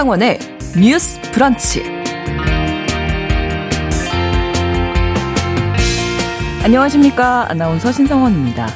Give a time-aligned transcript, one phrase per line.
[0.00, 0.38] 신성원의
[0.80, 1.82] 뉴스 브런치.
[6.64, 7.50] 안녕하십니까.
[7.50, 8.66] 아나운서 신성원입니다.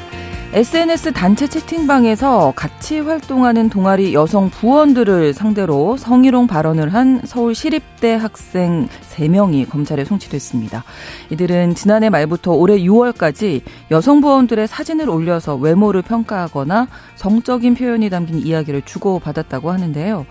[0.52, 8.86] SNS 단체 채팅방에서 같이 활동하는 동아리 여성 부원들을 상대로 성희롱 발언을 한 서울 시립대 학생
[9.16, 10.84] 3명이 검찰에 송치됐습니다.
[11.30, 18.82] 이들은 지난해 말부터 올해 6월까지 여성 부원들의 사진을 올려서 외모를 평가하거나 성적인 표현이 담긴 이야기를
[18.82, 20.26] 주고받았다고 하는데요.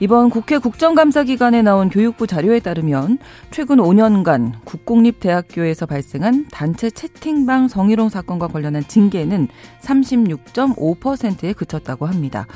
[0.00, 3.18] 이번 국회 국정감사 기간에 나온 교육부 자료에 따르면
[3.50, 9.48] 최근 5년간 국공립대학교에서 발생한 단체 채팅방 성희롱 사건과 관련한 징계는
[9.80, 12.46] 36.5%에 그쳤다고 합니다.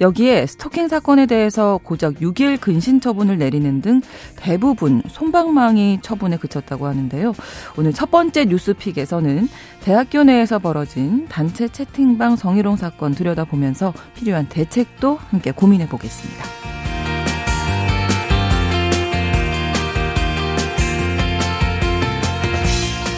[0.00, 4.00] 여기에 스토킹 사건에 대해서 고작 6일 근신 처분을 내리는 등
[4.36, 7.32] 대부분 손방망이 처분에 그쳤다고 하는데요.
[7.76, 9.48] 오늘 첫 번째 뉴스픽에서는
[9.80, 16.67] 대학교 내에서 벌어진 단체 채팅방 성희롱 사건 들여다보면서 필요한 대책도 함께 고민해 보겠습니다.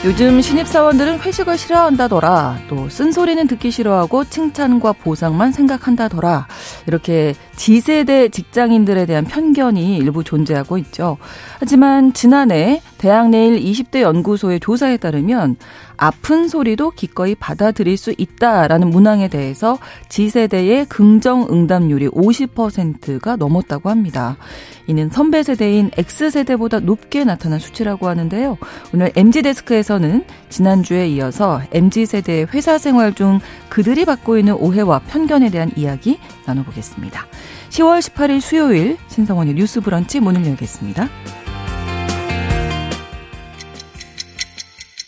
[0.03, 2.61] 요즘 신입사원들은 회식을 싫어한다더라.
[2.70, 6.47] 또 쓴소리는 듣기 싫어하고 칭찬과 보상만 생각한다더라.
[6.87, 11.19] 이렇게 G세대 직장인들에 대한 편견이 일부 존재하고 있죠.
[11.59, 15.56] 하지만 지난해 대학내일 20대 연구소의 조사에 따르면
[16.03, 24.39] 아픈 소리도 기꺼이 받아들일 수 있다라는 문항에 대해서 G세대의 긍정 응답률이 50%가 넘었다고 합니다.
[24.87, 28.56] 이는 선배 세대인 X세대보다 높게 나타난 수치라고 하는데요.
[28.95, 36.19] 오늘 MG데스크에서는 지난주에 이어서 MG세대의 회사 생활 중 그들이 받고 있는 오해와 편견에 대한 이야기
[36.47, 37.27] 나눠보겠습니다.
[37.69, 41.09] 10월 18일 수요일 신성원의 뉴스 브런치 문을 열겠습니다.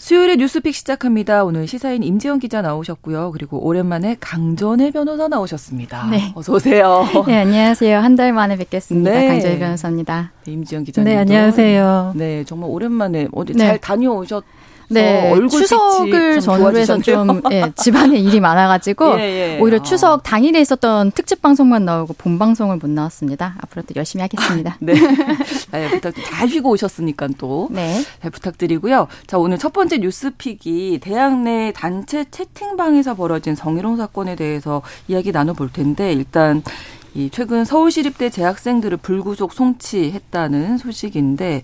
[0.00, 1.44] 수요일에 뉴스픽 시작합니다.
[1.44, 3.32] 오늘 시사인 임지영 기자 나오셨고요.
[3.32, 6.06] 그리고 오랜만에 강전혜 변호사 나오셨습니다.
[6.10, 6.32] 네.
[6.34, 7.06] 어서 오세요.
[7.28, 7.98] 네, 안녕하세요.
[7.98, 9.10] 한 달 만에 뵙겠습니다.
[9.10, 9.28] 네.
[9.28, 10.32] 강전혜 변호사입니다.
[10.46, 11.04] 네, 임지영 기자님.
[11.04, 12.14] 네, 안녕하세요.
[12.16, 13.58] 네, 정말 오랜만에 어디 네.
[13.66, 14.42] 잘 다녀오셨
[14.90, 19.58] 네, 추석을 전후로 해서 좀 예, 집안에 일이 많아가지고 예, 예.
[19.60, 19.82] 오히려 아.
[19.82, 23.54] 추석 당일에 있었던 특집 방송만 나오고 본 방송을 못 나왔습니다.
[23.60, 24.76] 앞으로 도 열심히 하겠습니다.
[24.80, 24.94] 네,
[25.72, 28.02] 네 부탁 잘 쉬고 오셨으니까 또 네.
[28.20, 29.06] 잘 부탁드리고요.
[29.26, 35.72] 자 오늘 첫 번째 뉴스픽이 대학 내 단체 채팅방에서 벌어진 성희롱 사건에 대해서 이야기 나눠볼
[35.72, 36.62] 텐데 일단
[37.14, 41.62] 이 최근 서울시립대 재학생들을 불구속 송치했다는 소식인데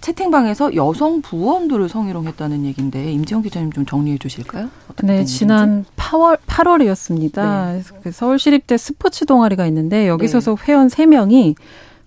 [0.00, 4.68] 채팅방에서 여성 부원들을 성희롱했다는 얘기인데 임지영 기자님 좀 정리해 주실까요?
[5.02, 7.72] 네, 지난 8월 8월이었습니다.
[7.74, 7.82] 네.
[8.02, 10.28] 그 서울시립대 스포츠 동아리가 있는데 여기 네.
[10.28, 11.54] 소속 회원 3명이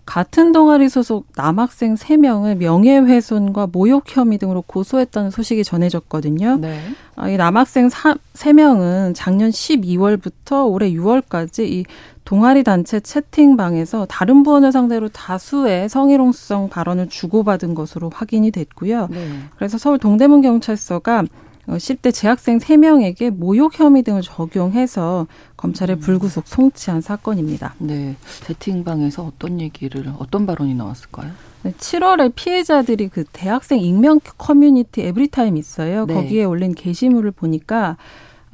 [0.06, 6.58] 같은 동아리 소속 남학생 3명을 명예훼손과 모욕 혐의 등으로 고소했다는 소식이 전해졌거든요.
[6.58, 6.80] 네.
[7.16, 8.18] 아, 이 남학생 3
[8.56, 11.86] 명은 작년 12월부터 올해 6월까지 이
[12.26, 19.08] 동아리 단체 채팅방에서 다른 부원을 상대로 다수의 성희롱성 발언을 주고받은 것으로 확인이 됐고요.
[19.12, 19.30] 네.
[19.56, 21.26] 그래서 서울 동대문 경찰서가
[21.68, 26.00] 10대 어, 재학생 3명에게 모욕 혐의 등을 적용해서 검찰에 음.
[26.00, 27.76] 불구속 송치한 사건입니다.
[27.78, 28.16] 네.
[28.46, 31.32] 채팅방에서 어떤 얘기를, 어떤 발언이 나왔을까요?
[31.64, 36.06] 네, 7월에 피해자들이 그 대학생 익명 커뮤니티 에브리타임 있어요.
[36.06, 36.14] 네.
[36.14, 37.96] 거기에 올린 게시물을 보니까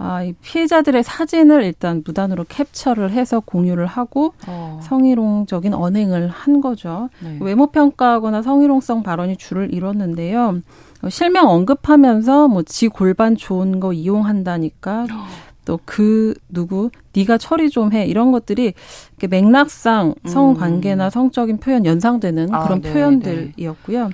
[0.02, 4.80] 아, 이 피해자들의 사진을 일단 무단으로 캡처를 해서 공유를 하고 어.
[4.82, 7.10] 성희롱적인 언행을 한 거죠.
[7.22, 7.38] 네.
[7.42, 10.62] 외모 평가하거나 성희롱성 발언이 줄을 이뤘는데요.
[11.02, 15.26] 어, 실명 언급하면서 뭐 지 골반 좋은 거 이용한다니까 어.
[15.66, 18.74] 또그 누구 네가 처리 좀 해 이런 것들이
[19.18, 21.10] 이렇게 맥락상 성관계나 음.
[21.10, 24.08] 성적인 표현 연상되는 아, 그런 네, 표현들이었고요.
[24.08, 24.14] 네.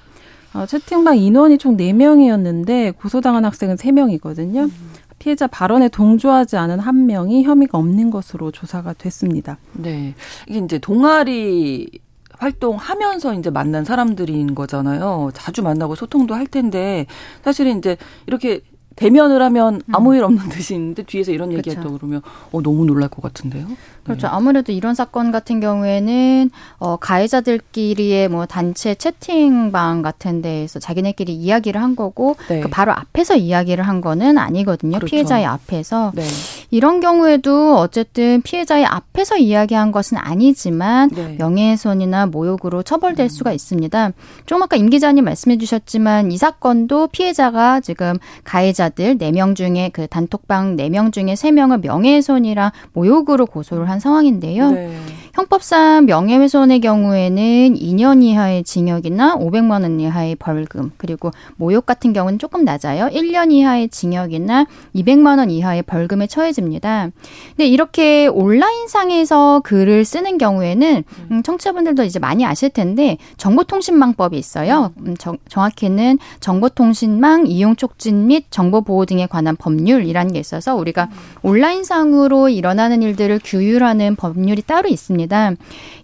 [0.53, 4.63] 어, 채팅방 인원이 총 4명이었는데 고소당한 학생은 3명이거든요.
[4.65, 4.73] 음.
[5.19, 9.57] 피해자 발언에 동조하지 않은 한 명이 혐의가 없는 것으로 조사가 됐습니다.
[9.73, 10.13] 네.
[10.47, 11.89] 이게 이제 동아리
[12.37, 15.31] 활동하면서 이제 만난 사람들인 거잖아요.
[15.33, 17.05] 자주 만나고 소통도 할 텐데
[17.43, 17.97] 사실은 이제
[18.27, 18.61] 이렇게
[18.95, 20.15] 대면을 하면 아무 음.
[20.15, 21.45] 일 없는 듯이 있는데 뒤에서 이런.
[21.55, 22.21] 얘기했다 그러면
[22.51, 23.67] 어 너무 놀랄 것 같은데요.
[24.03, 24.27] 그렇죠.
[24.27, 24.33] 네.
[24.33, 31.95] 아무래도 이런 사건 같은 경우에는 어 가해자들끼리의 뭐 단체 채팅방 같은 데에서 자기네끼리 이야기를 한
[31.95, 32.61] 거고 네.
[32.61, 34.97] 그 바로 앞에서 이야기를 한 거는 아니거든요.
[34.97, 35.09] 그렇죠.
[35.09, 36.23] 피해자의 앞에서 네.
[36.71, 41.35] 이런 경우에도 어쨌든 피해자의 앞에서 이야기한 것은 아니지만 네.
[41.37, 43.29] 명예훼손이나 모욕으로 처벌될 음.
[43.29, 44.11] 수가 있습니다.
[44.45, 50.07] 좀 아까 임 기자님 말씀해 주셨지만 이 사건도 피해자가 지금 가해자 들 4명 중에 그
[50.07, 54.71] 단톡방 4명 중에 3명을 명예훼손이랑 모욕으로 고소를 한 상황인데요.
[54.71, 54.97] 네.
[55.35, 62.63] 형법상 명예훼손의 경우에는 2년 이하의 징역이나 500만 원 이하의 벌금, 그리고 모욕 같은 경우는 조금
[62.63, 63.07] 낮아요.
[63.07, 64.65] 1년 이하의 징역이나
[64.95, 67.09] 200만 원 이하의 벌금에 처해집니다.
[67.49, 74.93] 근데 이렇게 온라인상에서 글을 쓰는 경우에는 음, 청취자분들도 이제 많이 아실 텐데 정보통신망법이 있어요.
[75.05, 81.09] 음, 정, 정확히는 정보통신망 이용 촉진 및 정보 보호 등에 관한 법률이라는 게 있어서 우리가
[81.41, 85.53] 온라인상으로 일어나는 일들을 규율하는 법률이 따로 있습니다.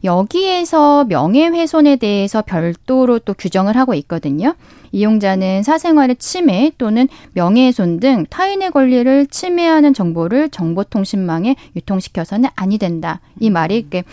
[0.04, 4.56] 여기에서 명예훼손에 대해서 별도로 또 규정을 하고 있거든요.
[4.92, 13.22] 이용자는 사생활의 침해 또는 명예훼손 등 타인의 권리를 침해하는 정보를 정보통신망에 유통시켜서는 아니 된다.
[13.40, 14.04] 이 말이 이렇게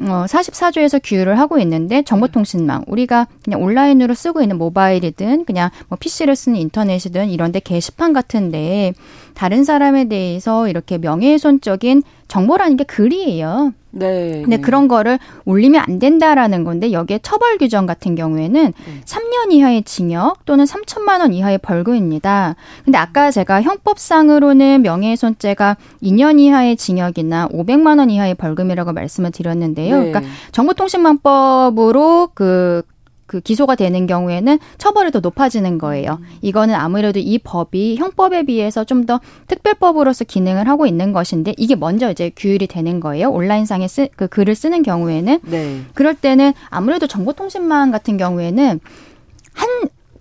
[0.00, 6.34] 어 44조에서 규율을 하고 있는데 정보통신망 우리가 그냥 온라인으로 쓰고 있는 모바일이든 그냥 뭐 PC를
[6.34, 8.94] 쓰는 인터넷이든 이런데 게시판 같은데
[9.34, 13.72] 다른 사람에 대해서 이렇게 명예훼손적인 정보라는 게 글이에요.
[13.92, 14.40] 네.
[14.42, 14.60] 근데 네.
[14.60, 19.00] 그런 거를 올리면 안 된다라는 건데 여기에 처벌 규정 같은 경우에는 네.
[19.04, 22.56] 3년 이하의 징역 또는 3천만 원 이하의 벌금입니다.
[22.84, 30.00] 근데 아까 제가 형법상으로는 명예훼손죄가 2년 이하의 징역이나 500만 원 이하의 벌금이라고 말씀을 드렸는데요.
[30.00, 30.10] 네.
[30.10, 32.82] 그러니까 정보통신망법으로 그
[33.32, 36.18] 그 기소가 되는 경우에는 처벌이 더 높아지는 거예요.
[36.20, 36.26] 음.
[36.42, 42.10] 이거는 아무래도 이 법이 형법에 비해서 좀 더 특별법으로서 기능을 하고 있는 것인데 이게 먼저
[42.10, 43.30] 이제 규율이 되는 거예요.
[43.30, 45.80] 온라인상에 쓰, 그 글을 쓰는 경우에는 네.
[45.94, 48.80] 그럴 때는 아무래도 정보통신망 같은 경우에는
[49.54, 49.68] 한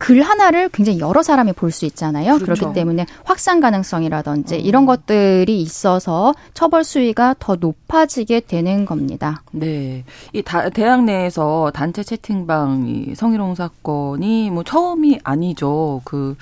[0.01, 2.33] 글 하나를 굉장히 여러 사람이 볼 수 있잖아요.
[2.39, 2.45] 그렇죠.
[2.45, 4.59] 그렇기 때문에 확산 가능성이라든지 음.
[4.59, 9.44] 이런 것들이 있어서 처벌 수위가 더 높아지게 되는 겁니다.
[9.51, 10.03] 네.
[10.33, 16.01] 이 다, 대학 내에서 단체 채팅방 이 성희롱 사건이 뭐 처음이 아니죠.
[16.03, 16.36] 그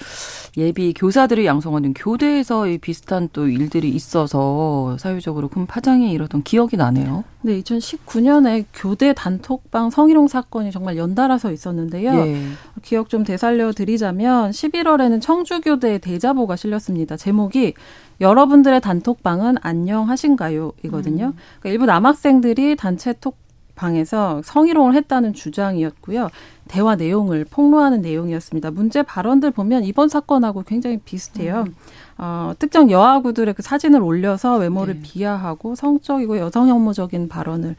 [0.58, 7.24] 예비 교사들이 양성하는 교대에서 이 비슷한 또 일들이 있어서 사회적으로 큰 파장이 일었던 기억이 나네요.
[7.42, 12.14] 네, 2019년에 교대 단톡방 성희롱 사건이 정말 연달아서 있었는데요.
[12.14, 12.44] 예.
[12.84, 17.16] 기억 좀 되살려 드리자면 11월에는 청주교대 대자보가 실렸습니다.
[17.16, 17.76] 제목이
[18.20, 20.74] 여러분들의 단톡방은 안녕하신가요?
[20.84, 21.28] 이거든요.
[21.28, 21.34] 음.
[21.60, 23.38] 그러니까 일부 남학생들이 단체 톡
[23.76, 26.30] 방에서 성희롱을 했다는 주장이었고요.
[26.68, 28.72] 대화 내용을 폭로하는 내용이었습니다.
[28.72, 31.64] 문제 발언들 보면 이번 사건하고 굉장히 비슷해요.
[31.66, 31.76] 음.
[32.22, 35.02] 어, 특정 여아구들의 그 사진을 올려서 외모를 네.
[35.02, 37.78] 비하하고 성적이고 여성 혐오적인 발언을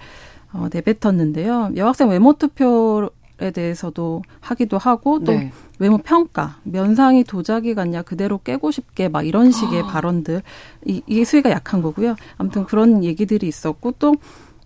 [0.55, 1.73] 어, 내뱉었는데요.
[1.77, 5.53] 여학생 외모 투표에 대해서도 하기도 하고 또 네.
[5.79, 9.87] 외모 평가, 면상이 도자기 같냐 그대로 깨고 싶게 막 이런 식의 아.
[9.87, 10.43] 발언들
[10.87, 12.17] 이, 이게 수위가 약한 거고요.
[12.39, 14.15] 아무튼 그런 얘기들이 있었고 또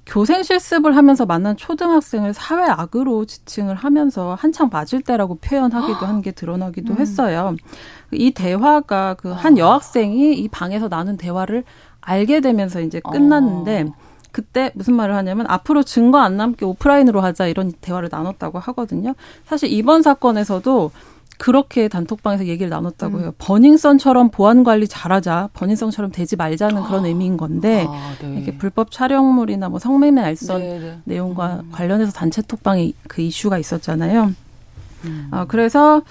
[0.07, 6.31] 교생 실습을 하면서 만난 초등학생을 사회 악으로 지칭을 하면서 한창 맞을 때라고 표현하기도 한 게
[6.31, 6.99] 드러나기도 음.
[6.99, 7.57] 했어요.
[8.13, 9.57] 이 대화가 그한 아.
[9.59, 11.65] 여학생이 이 방에서 나눈 대화를
[12.01, 13.95] 알게 되면서 이제 끝났는데 어.
[14.31, 19.15] 그때 무슨 말을 하냐면 앞으로 증거 안 남게 오프라인으로 하자 이런 대화를 나눴다고 하거든요.
[19.47, 20.91] 사실 이번 사건에서도
[21.39, 23.23] 그렇게 단톡방에서 얘기를 나눴다고 음.
[23.23, 23.35] 해요.
[23.39, 27.09] 버닝썬처럼 보안 관리 잘하자, 버닝썬처럼 되지 말자는 그런 아.
[27.09, 28.35] 의미인 건데 아, 네.
[28.35, 30.99] 이렇게 불법 촬영물이나 뭐 성매매 알선 네, 네.
[31.05, 31.71] 내용과 음.
[31.73, 34.33] 관련해서 단체 톡방에 그 이슈가 있었잖아요.
[35.05, 35.29] 음.
[35.31, 36.03] 아 그래서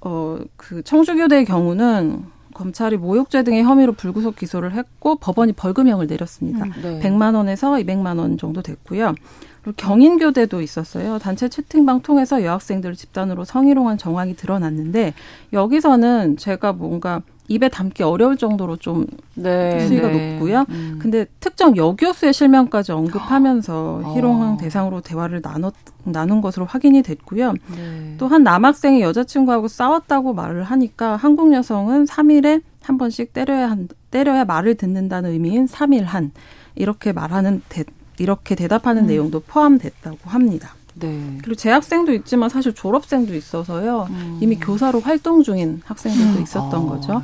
[0.00, 2.24] 어 그 청주교대의 경우는
[2.54, 6.64] 검찰이 모욕죄 등의 혐의로 불구속 기소를 했고 법원이 벌금형을 내렸습니다.
[6.64, 7.00] 음, 네.
[7.00, 9.14] 100만 원에서 200만 원 정도 됐고요.
[9.62, 11.18] 그리고 경인교대도 있었어요.
[11.18, 15.14] 단체 채팅방 통해서 여학생들을 집단으로 성희롱한 정황이 드러났는데
[15.52, 20.32] 여기서는 제가 뭔가 입에 담기 어려울 정도로 좀 네, 수위가 네.
[20.32, 20.64] 높고요.
[20.70, 20.98] 음.
[21.00, 24.14] 근데 특정 여교수의 실명까지 언급하면서 어.
[24.14, 27.52] 희롱 대상으로 대화를 나눴 나눈 것으로 확인이 됐고요.
[27.52, 28.14] 네.
[28.18, 34.74] 또한 남학생이 여자친구하고 싸웠다고 말을 하니까 한국 여성은 3일에 한 번씩 때려야 한 때려야 말을
[34.76, 36.32] 듣는다는 의미인 3일 한
[36.74, 37.84] 이렇게 말하는 대,
[38.18, 39.06] 이렇게 대답하는 음.
[39.06, 40.74] 내용도 포함됐다고 합니다.
[40.94, 41.38] 네.
[41.42, 44.08] 그리고 재학생도 있지만 사실 졸업생도 있어서요.
[44.10, 44.38] 음.
[44.42, 46.42] 이미 교사로 활동 중인 학생들도 음.
[46.42, 47.22] 있었던 어, 거죠.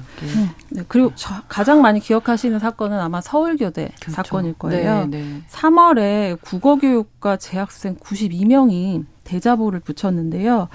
[0.71, 0.85] 네.
[0.88, 4.11] 그리고 저, 가장 많이 기억하시는 사건은 아마 서울교대 그렇죠.
[4.11, 5.07] 사건일 거예요.
[5.07, 5.42] 네, 네.
[5.50, 10.68] 3월에 국어교육과 재학생 92명이 대자보를 붙였는데요.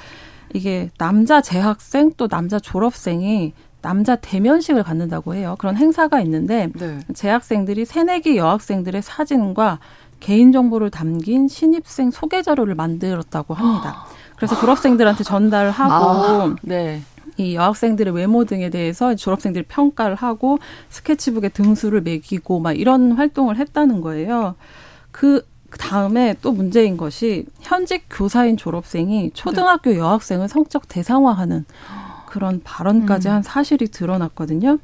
[0.54, 5.56] 이게 남자 재학생 또 남자 졸업생이 남자 대면식을 갖는다고 해요.
[5.60, 7.00] 그런 행사가 있는데 네.
[7.14, 9.80] 재학생들이 새내기 여학생들의 사진과
[10.24, 14.06] 개인 정보를 담긴 신입생 소개 자료를 만들었다고 합니다.
[14.38, 17.02] 그래서 졸업생들한테 전달하고 아, 네.
[17.36, 24.00] 이 여학생들의 외모 등에 대해서 졸업생들이 평가를 하고 스케치북에 등수를 매기고 막 이런 활동을 했다는
[24.00, 24.56] 거예요.
[25.12, 25.46] 그
[25.78, 29.98] 다음에 또 문제인 것이 현직 교사인 졸업생이 초등학교 네.
[29.98, 31.66] 여학생을 성적 대상화하는
[32.28, 33.34] 그런 발언까지 음.
[33.34, 34.78] 한 사실이 드러났거든요.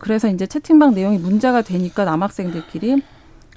[0.00, 3.02] 그래서 이제 채팅방 내용이 문제가 되니까 남학생들끼리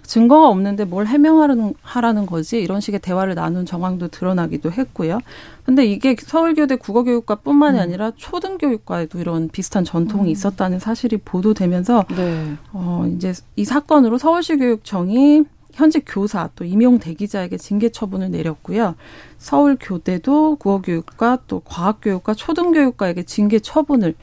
[0.08, 5.20] 증거가 없는데 뭘 해명하라는 하라는 거지 이런 식의 대화를 나눈 정황도 드러나기도 했고요.
[5.66, 7.82] 근데 이게 서울교대 국어교육과뿐만이 음.
[7.84, 10.32] 아니라 초등교육과에도 이런 비슷한 전통이 음.
[10.32, 12.56] 있었다는 사실이 보도되면서 네.
[12.72, 18.96] 어 이제 이 사건으로 서울시 교육청이 현직 교사 또 임용 대기자에게 징계 처분을 내렸고요.
[19.38, 24.16] 서울 교대도 국어교육과 또 과학교육과 초등교육과에게 징계 처분을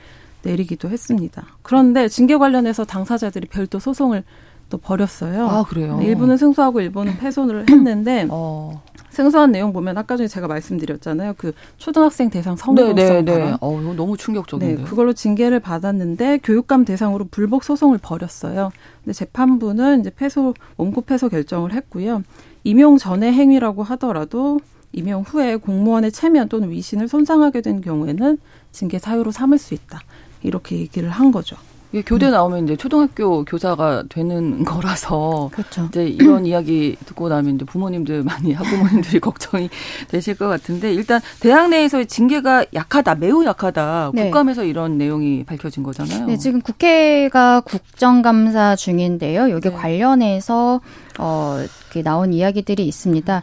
[0.42, 1.46] 내리기도 했습니다.
[1.62, 4.24] 그런데 징계 관련해서 당사자들이 별도 소송을
[4.68, 5.46] 또 벌였어요.
[5.46, 6.00] 아, 그래요?
[6.02, 8.82] 일부는 승소하고 일부는 패소를 했는데, 어.
[9.14, 11.34] 승소한 내용 보면 아까 전에 제가 말씀드렸잖아요.
[11.38, 13.56] 그 초등학생 대상 성희롱성 네, 네, 네.
[13.60, 14.82] 어, 이거 너무 충격적인데.
[14.82, 18.72] 네, 그걸로 징계를 받았는데 교육감 대상으로 불복 소송을 벌였어요.
[19.04, 22.24] 근데 재판부는 이제 패소 원고 패소 결정을 했고요.
[22.64, 24.58] 임용 전의 행위라고 하더라도
[24.92, 28.38] 임용 후에 공무원의 체면 또는 위신을 손상하게 된 경우에는
[28.72, 30.00] 징계 사유로 삼을 수 있다.
[30.42, 31.56] 이렇게 얘기를 한 거죠.
[31.94, 35.86] 이게 교대 나오면 이제 초등학교 교사가 되는 거라서 그렇죠.
[35.90, 39.70] 이제 이런 이야기 듣고 나면 이제 부모님들 많이 학부모님들이 걱정이
[40.10, 44.10] 되실 것 같은데 일단 대학 내에서의 징계가 약하다, 매우 약하다.
[44.12, 44.24] 네.
[44.24, 46.26] 국감에서 이런 내용이 밝혀진 거잖아요.
[46.26, 49.50] 네, 지금 국회가 국정감사 중인데요.
[49.50, 49.74] 여기 네.
[49.76, 50.80] 관련해서
[51.20, 53.42] 어, 이렇게 나온 이야기들이 있습니다.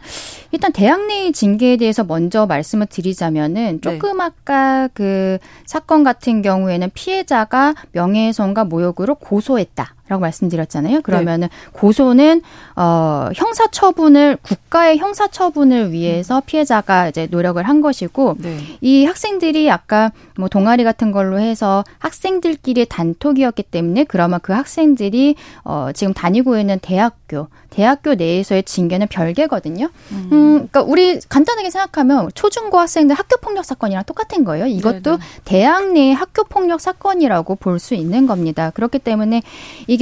[0.52, 3.80] 일단 대학 내 징계에 대해서 먼저 말씀을 드리자면은 네.
[3.80, 4.24] 조금 네.
[4.24, 9.94] 아까 그 사건 같은 경우에는 피해자가 명예훼손과 모욕으로 고소했다.
[10.12, 11.00] 라고 말씀드렸잖아요.
[11.02, 11.70] 그러면은 네.
[11.72, 12.42] 고소는
[12.76, 16.42] 어 형사 처분을 국가의 형사 처분을 위해서 음.
[16.46, 18.58] 피해자가 이제 노력을 한 것이고 네.
[18.80, 25.90] 이 학생들이 아까 뭐 동아리 같은 걸로 해서 학생들끼리 단톡이었기 때문에 그러면 그 학생들이 어
[25.94, 29.88] 지금 다니고 있는 대학교 대학교 내에서의 징계는 별개거든요.
[30.10, 30.28] 음.
[30.32, 34.66] 음, 그러니까 우리 간단하게 생각하면 초중고 학생들 학교 폭력 사건이랑 똑같은 거예요.
[34.66, 35.16] 이것도 네네.
[35.16, 35.40] 네.
[35.44, 38.70] 대학 내 학교 폭력 사건이라고 볼 수 있는 겁니다.
[38.74, 39.42] 그렇기 때문에
[39.86, 40.01] 이게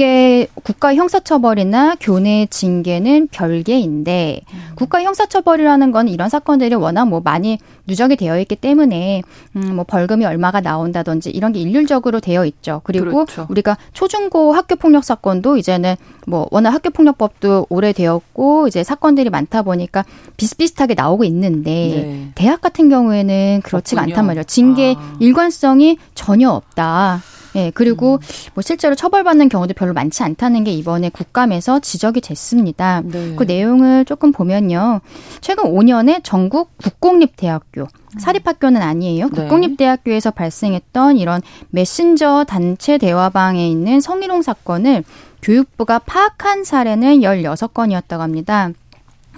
[0.63, 4.59] 국가 형사처벌이나 교내 징계는 별개인데 음.
[4.75, 9.21] 국가 형사처벌이라는 건 이런 사건들이 워낙 뭐 많이 누적이 되어 있기 때문에
[9.55, 12.81] 음, 뭐 벌금이 얼마가 나온다든지 이런 게 일률적으로 되어 있죠.
[12.83, 13.47] 그리고 그렇죠.
[13.49, 15.95] 우리가 초중고 학교 폭력 사건도 이제는
[16.27, 20.05] 뭐 워낙 학교 폭력법도 오래되었고 이제 사건들이 많다 보니까
[20.37, 22.31] 비슷비슷하게 나오고 있는데 네.
[22.35, 24.43] 대학 같은 경우에는 그렇지가 않단 말이에요.
[24.45, 25.17] 징계 아.
[25.19, 27.21] 일관성이 전혀 없다.
[27.55, 28.19] 예, 네, 그리고 음.
[28.53, 33.01] 뭐 실제로 처벌받는 경우도 별로 많지 않다는 게 이번에 국감에서 지적이 됐습니다.
[33.03, 33.35] 네.
[33.35, 35.01] 그 내용을 조금 보면요.
[35.41, 39.29] 최근 5년에 전국 국공립대학교 사립학교는 아니에요.
[39.29, 39.41] 네.
[39.41, 45.03] 국공립대학교에서 발생했던 이런 메신저 단체 대화방에 있는 성희롱 사건을
[45.41, 48.69] 교육부가 파악한 사례는 16건이었다고 합니다.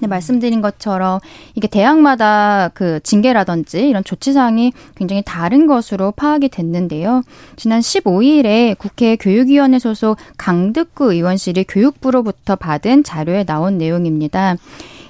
[0.04, 1.22] 네, 말씀드린 것처럼
[1.56, 7.22] 이게 대학마다 그 징계라든지 이런 조치사항이 굉장히 다른 것으로 파악이 됐는데요.
[7.56, 14.58] 지난 15일에 국회 교육위원회 소속 강득구 의원실이 교육부로부터 받은 자료에 나온 내용입니다.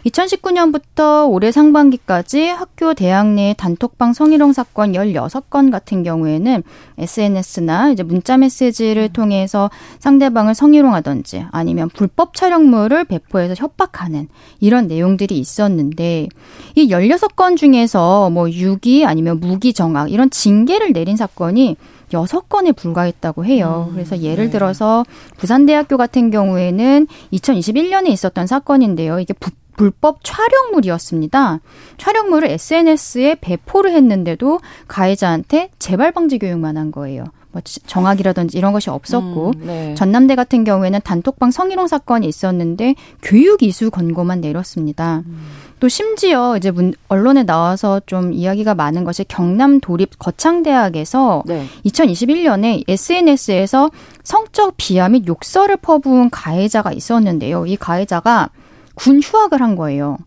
[0.05, 6.63] 2019년부터 올해 상반기까지 학교 대학 내 단톡방 성희롱 사건 16건 같은 경우에는
[6.97, 9.69] SNS나 이제 문자 메시지를 통해서
[9.99, 14.27] 상대방을 성희롱하든지 아니면 불법 촬영물을 배포해서 협박하는
[14.59, 16.27] 이런 내용들이 있었는데
[16.75, 21.77] 이 16건 중에서 뭐 유기 아니면 무기 정학 이런 징계를 내린 사건이
[22.13, 23.87] 여섯 건에 불과했다고 해요.
[23.89, 24.51] 음, 그래서 예를 네.
[24.51, 25.03] 들어서
[25.37, 29.19] 부산대학교 같은 경우에는 2021년에 있었던 사건인데요.
[29.19, 31.59] 이게 부, 불법 촬영물이었습니다.
[31.97, 37.25] 촬영물을 SNS에 배포를 했는데도 가해자한테 재발 방지 교육만 한 거예요.
[37.53, 39.95] 뭐 정학이라든지 이런 것이 없었고 음, 네.
[39.95, 45.21] 전남대 같은 경우에는 단톡방 성희롱 사건이 있었는데 교육 이수 권고만 내렸습니다.
[45.27, 45.45] 음.
[45.79, 51.65] 또 심지어 이제 문, 언론에 나와서 좀 이야기가 많은 것이 경남 도립 거창대학에서 네.
[51.85, 53.91] 2021년에 SNS에서
[54.23, 57.67] 성적 비하 및 욕설을 퍼부은 가해자가 있었는데요.
[57.67, 58.49] 이 가해자가
[58.95, 60.17] 군 휴학을 한 거예요.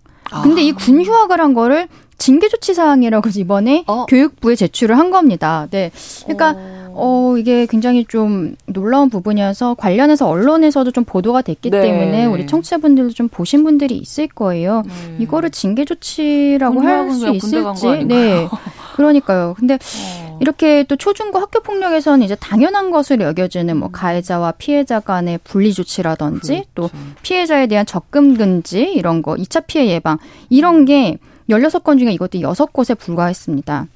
[0.42, 0.64] 근데 아.
[0.64, 4.06] 이군 휴학을 한 거를 징계 조치 사항이라고 이번에 어.
[4.06, 5.68] 교육부에 제출을 한 겁니다.
[5.70, 5.90] 네.
[6.24, 6.75] 그러니까 어.
[6.96, 7.36] 어.
[7.36, 11.80] 이게 굉장히 좀 놀라운 부분이어서 관련해서 언론에서도 좀 보도가 됐기 네.
[11.80, 14.82] 때문에 우리 청취자분들도 좀 보신 분들이 있을 거예요.
[14.86, 15.16] 네.
[15.20, 18.04] 이거를 징계 조치라고 할 수 있을지.
[18.04, 18.48] 네.
[18.96, 19.54] 그러니까요.
[19.58, 20.38] 근데 어.
[20.40, 23.92] 이렇게 또 초중고 학교 폭력에서는 이제 당연한 것으로 여겨지는 뭐 음.
[23.92, 26.70] 가해자와 피해자 간의 분리 조치라든지 그렇죠.
[26.74, 26.90] 또
[27.22, 32.98] 피해자에 대한 접근 금지 이런 거, 2차 피해 예방 이런 게 16건 중에 이것도 6곳에
[32.98, 33.86] 불과했습니다.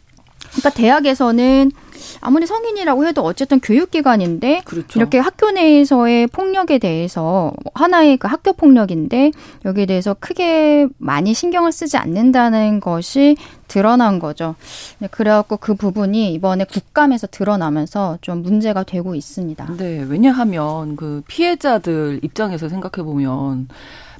[0.51, 1.73] 그러니까 대학에서는
[2.21, 4.99] 아무리 성인이라고 해도 어쨌든 교육기관인데 그렇죠.
[4.99, 9.33] 이렇게 학교 내에서의 폭력에 대해서 하나의 그 학교 폭력인데
[9.65, 13.37] 여기에 대해서 크게 많이 신경을 쓰지 않는다는 것이
[13.69, 14.57] 드러난 거죠.
[14.99, 19.77] 네, 그래갖고 그 부분이 이번에 국감에서 드러나면서 좀 문제가 되고 있습니다.
[19.77, 23.69] 네, 왜냐하면 그 피해자들 입장에서 생각해 보면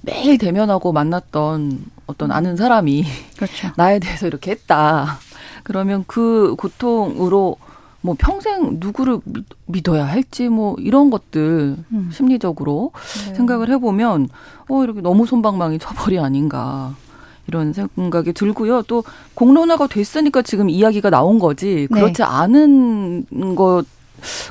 [0.03, 3.05] 매일 대면하고 만났던 어떤 아는 사람이
[3.37, 3.71] 그렇죠.
[3.77, 5.19] 나에 대해서 이렇게 했다.
[5.63, 7.57] 그러면 그 고통으로
[8.03, 9.21] 뭐 평생 누구를
[9.67, 12.11] 믿어야 할지 뭐 이런 것들 음.
[12.13, 12.93] 심리적으로
[13.27, 13.35] 네.
[13.35, 14.29] 생각을 해보면
[14.69, 16.95] 어 이렇게 너무 손방망이 처벌이 아닌가
[17.47, 18.83] 이런 생각이 들고요.
[18.83, 22.01] 또 공론화가 됐으니까 지금 이야기가 나온 거지 네.
[22.01, 22.23] 그렇지 네.
[22.23, 23.85] 않은 것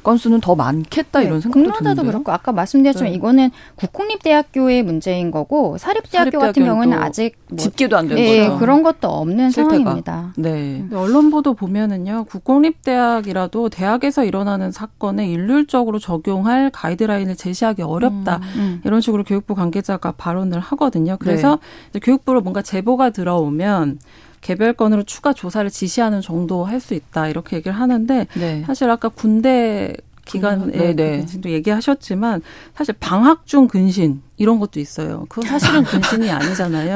[0.03, 2.05] 건수는 더 많겠다 네, 이런 생각도 드는데요.
[2.05, 3.15] 그렇고 아까 말씀드렸지만 네.
[3.15, 8.59] 이거는 국공립대학교의 문제인 거고 사립대학교, 사립대학교 같은 경우는 아직 뭐 집계도 안된 네, 거죠.
[8.59, 9.75] 그런 것도 없는 실태가.
[9.75, 10.33] 상황입니다.
[10.37, 10.85] 네.
[10.93, 12.25] 언론 보도 보면은요.
[12.25, 18.37] 국공립대학이라도 대학에서 일어나는 사건에 일률적으로 적용할 가이드라인을 제시하기 어렵다.
[18.55, 18.81] 음, 음.
[18.85, 21.17] 이런 식으로 교육부 관계자가 발언을 하거든요.
[21.19, 21.59] 그래서
[21.93, 21.99] 네.
[21.99, 23.99] 교육부로 뭔가 제보가 들어오면
[24.41, 28.63] 개별 건으로 추가 조사를 지시하는 정도 할 수 있다 이렇게 얘기를 하는데 네.
[28.65, 29.93] 사실 아까 군대
[30.25, 31.25] 기간에 네, 네.
[31.45, 32.41] 얘기하셨지만
[32.75, 35.25] 사실 방학 중 근신 이런 것도 있어요.
[35.29, 36.95] 그건 사실은 근신이 아니잖아요.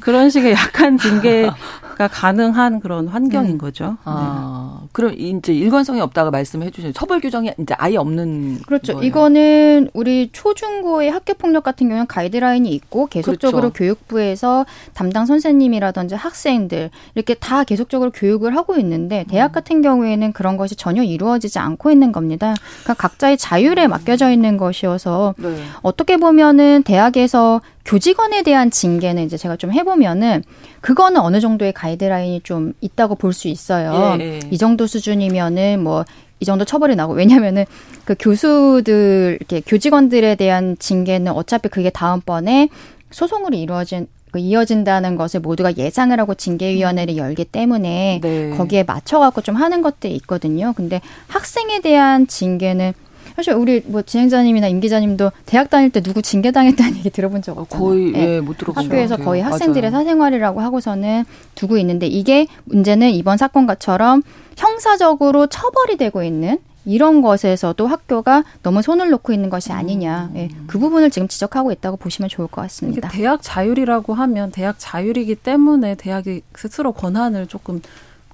[0.00, 3.58] 그런 식의 약한 징계가 가능한 그런 환경인 음.
[3.58, 3.96] 거죠.
[4.04, 4.88] 아, 네.
[4.92, 8.92] 그럼 이제 일관성이 없다가 말씀해 주신 처벌 규정이 이제 아예 없는 그렇죠.
[8.92, 9.06] 거예요.
[9.06, 13.78] 이거는 우리 초중고의 학교 폭력 같은 경우는 가이드라인이 있고 계속적으로 그렇죠.
[13.78, 19.52] 교육부에서 담당 선생님이라든지 학생들 이렇게 다 계속적으로 교육을 하고 있는데 대학 음.
[19.52, 22.54] 같은 경우에는 그런 것이 전혀 이루어지지 않고 있는 겁니다.
[22.82, 25.56] 그러니까 각자의 자율에 맡겨져 있는 것이어서 네.
[25.80, 30.42] 어떻게 보면은 저는 대학에서 교직원에 대한 징계는 이제 제가 좀 해보면은
[30.80, 34.16] 그거는 어느 정도의 가이드라인이 좀 있다고 볼 수 있어요.
[34.18, 34.40] 예, 예.
[34.50, 37.64] 이 정도 수준이면은 뭐이 정도 처벌이 나고 왜냐면은
[38.04, 42.68] 그 교수들 이렇게 교직원들에 대한 징계는 어차피 그게 다음번에
[43.10, 48.50] 소송으로 이루어진 그 이어진다는 것을 모두가 예상을 하고 징계위원회를 열기 때문에 네.
[48.50, 50.72] 거기에 맞춰갖고 좀 하는 것들이 있거든요.
[50.76, 52.94] 근데 학생에 대한 징계는
[53.36, 57.86] 사실 우리 뭐 진행자님이나 임 기자님도 대학 다닐 때 누구 징계당했다는 얘기 들어본 적 없잖아요.
[57.86, 58.36] 거의 네.
[58.36, 60.04] 예, 못 들어본 학교에서 거의 학생들의 맞아요.
[60.04, 64.22] 사생활이라고 하고서는 두고 있는데 이게 문제는 이번 사건과처럼
[64.56, 70.30] 형사적으로 처벌이 되고 있는 이런 것에서도 학교가 너무 손을 놓고 있는 것이 아니냐.
[70.34, 70.36] 음.
[70.36, 73.08] 예, 그 부분을 지금 지적하고 있다고 보시면 좋을 것 같습니다.
[73.08, 77.80] 대학 자율이라고 하면 대학 자율이기 때문에 대학이 스스로 권한을 조금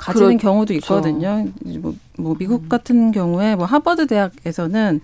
[0.00, 0.42] 가지는 그렇죠.
[0.42, 1.46] 경우도 있거든요.
[1.80, 2.68] 뭐, 뭐 미국 음.
[2.68, 5.00] 같은 경우에 뭐 하버드 대학에서는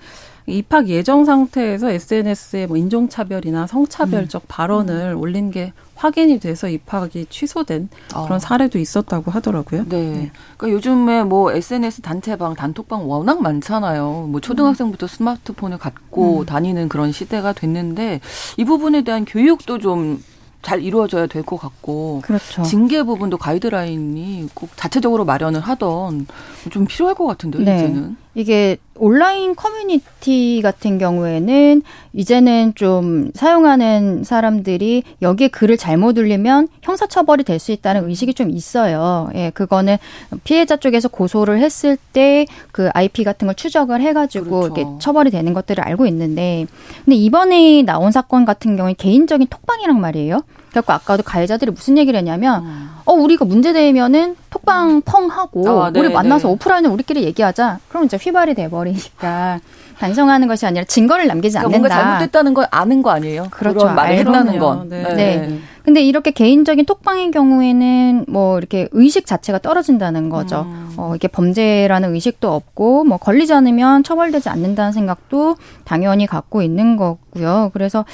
[0.47, 4.47] 입학 예정 상태에서 SNS에 뭐 인종차별이나 성차별적 음.
[4.49, 5.21] 발언을 음.
[5.21, 8.39] 올린 게 확인이 돼서 입학이 취소된 그런 아.
[8.39, 9.85] 사례도 있었다고 하더라고요.
[9.89, 10.11] 네.
[10.11, 10.31] 네.
[10.57, 14.29] 그러니까 요즘에 뭐 SNS 단체방, 단톡방 워낙 많잖아요.
[14.31, 16.47] 뭐 초등학생부터 스마트폰을 갖고 음.
[16.47, 18.21] 다니는 그런 시대가 됐는데
[18.57, 20.23] 이 부분에 대한 교육도 좀
[20.63, 22.63] 잘 이루어져야 될 것 같고 그렇죠.
[22.65, 26.27] 징계 부분도 가이드라인이 꼭 자체적으로 마련을 하던
[26.71, 27.77] 좀 필요할 것 같은데요, 네.
[27.77, 28.17] 이제는.
[28.37, 37.59] 이게 온라인 커뮤니티 같은 경우에는 이제는 좀 사용하는 사람들이 여기에 글을 잘못 올리면 형사처벌이 될
[37.59, 39.31] 수 있다는 의식이 좀 있어요.
[39.35, 39.97] 예, 그거는
[40.45, 44.67] 피해자 쪽에서 고소를 했을 때 그 IP 같은 걸 추적을 해가지고 그렇죠.
[44.67, 46.67] 이렇게 처벌이 되는 것들을 알고 있는데,
[47.05, 50.43] 근데 이번에 나온 사건 같은 경우에 개인적인 톡방이란 말이에요.
[50.77, 52.91] 그래갖고 아까도 가해자들이 무슨 얘기를 했냐면, 음.
[53.07, 56.55] 어, 우리가 문제 되면은 톡방 펑 하고, 아, 네, 우리 만나서 네.
[56.55, 57.79] 오프라인에 우리끼리 얘기하자.
[57.89, 59.61] 그럼 이제 휘발이 돼버리니까.
[59.99, 61.95] 반성하는 것이 아니라 증거를 남기지 그러니까 않는다.
[61.95, 63.47] 뭔가 잘못됐다는 걸 아는 거 아니에요?
[63.51, 63.87] 그렇죠.
[63.87, 64.89] 말을 했다는 건.
[64.91, 65.03] 네.
[65.03, 65.15] 네.
[65.15, 65.59] 네.
[65.85, 70.67] 근데 이렇게 개인적인 톡방의 경우에는 뭐 이렇게 의식 자체가 떨어진다는 거죠.
[70.69, 70.93] 음.
[70.99, 77.71] 어, 이게 범죄라는 의식도 없고 뭐 걸리지 않으면 처벌되지 않는다는 생각도 당연히 갖고 있는 거고요.
[77.73, 78.05] 그래서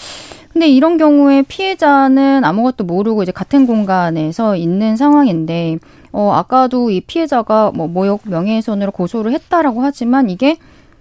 [0.53, 5.79] 근데 이런 경우에 피해자는 아무것도 모르고 이제 같은 공간에서 있는 상황인데
[6.13, 10.59] 어 아까도 이 피해자가 뭐 모욕 명예훼손으로 고소를 했다라고 하지만 이게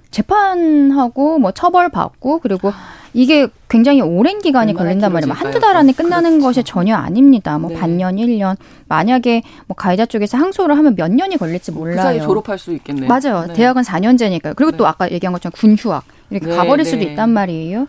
[0.09, 2.71] 재판하고 뭐 처벌받고 그리고
[3.13, 5.33] 이게 굉장히 오랜 기간이 걸린단 말이에요.
[5.33, 6.45] 뭐 한두 달 안에 끝나는 그렇죠.
[6.45, 7.57] 것이 전혀 아닙니다.
[7.57, 7.77] 뭐 네.
[7.77, 8.55] 반년, 1년.
[8.87, 11.97] 만약에 뭐 가해자 쪽에서 항소를 하면 몇 년이 걸릴지 몰라요.
[11.97, 13.07] 그 사이 졸업할 수 있겠네요.
[13.09, 13.47] 맞아요.
[13.47, 13.53] 네.
[13.53, 14.55] 대학은 4년제니까요.
[14.55, 14.77] 그리고 네.
[14.77, 17.11] 또 아까 얘기한 것처럼 군휴학 이렇게 네, 가버릴 수도 네.
[17.11, 17.81] 있단 말이에요.
[17.81, 17.87] 어,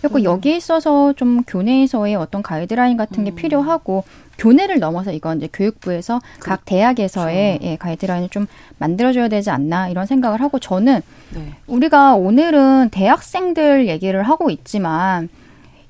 [0.00, 0.24] 그래서 음.
[0.24, 3.34] 여기에 있어서 좀 교내에서의 어떤 가이드라인 같은 게 음.
[3.34, 4.04] 필요하고
[4.38, 7.72] 교내를 넘어서 이건 이제 교육부에서 그, 각 대학에서의 그렇죠.
[7.72, 8.46] 예, 가이드라인을 좀
[8.78, 11.02] 만들어줘야 되지 않나 이런 생각을 하고 저는
[11.34, 11.54] 네.
[11.66, 15.28] 우리가 오늘은 대학생들 얘기를 하고 있지만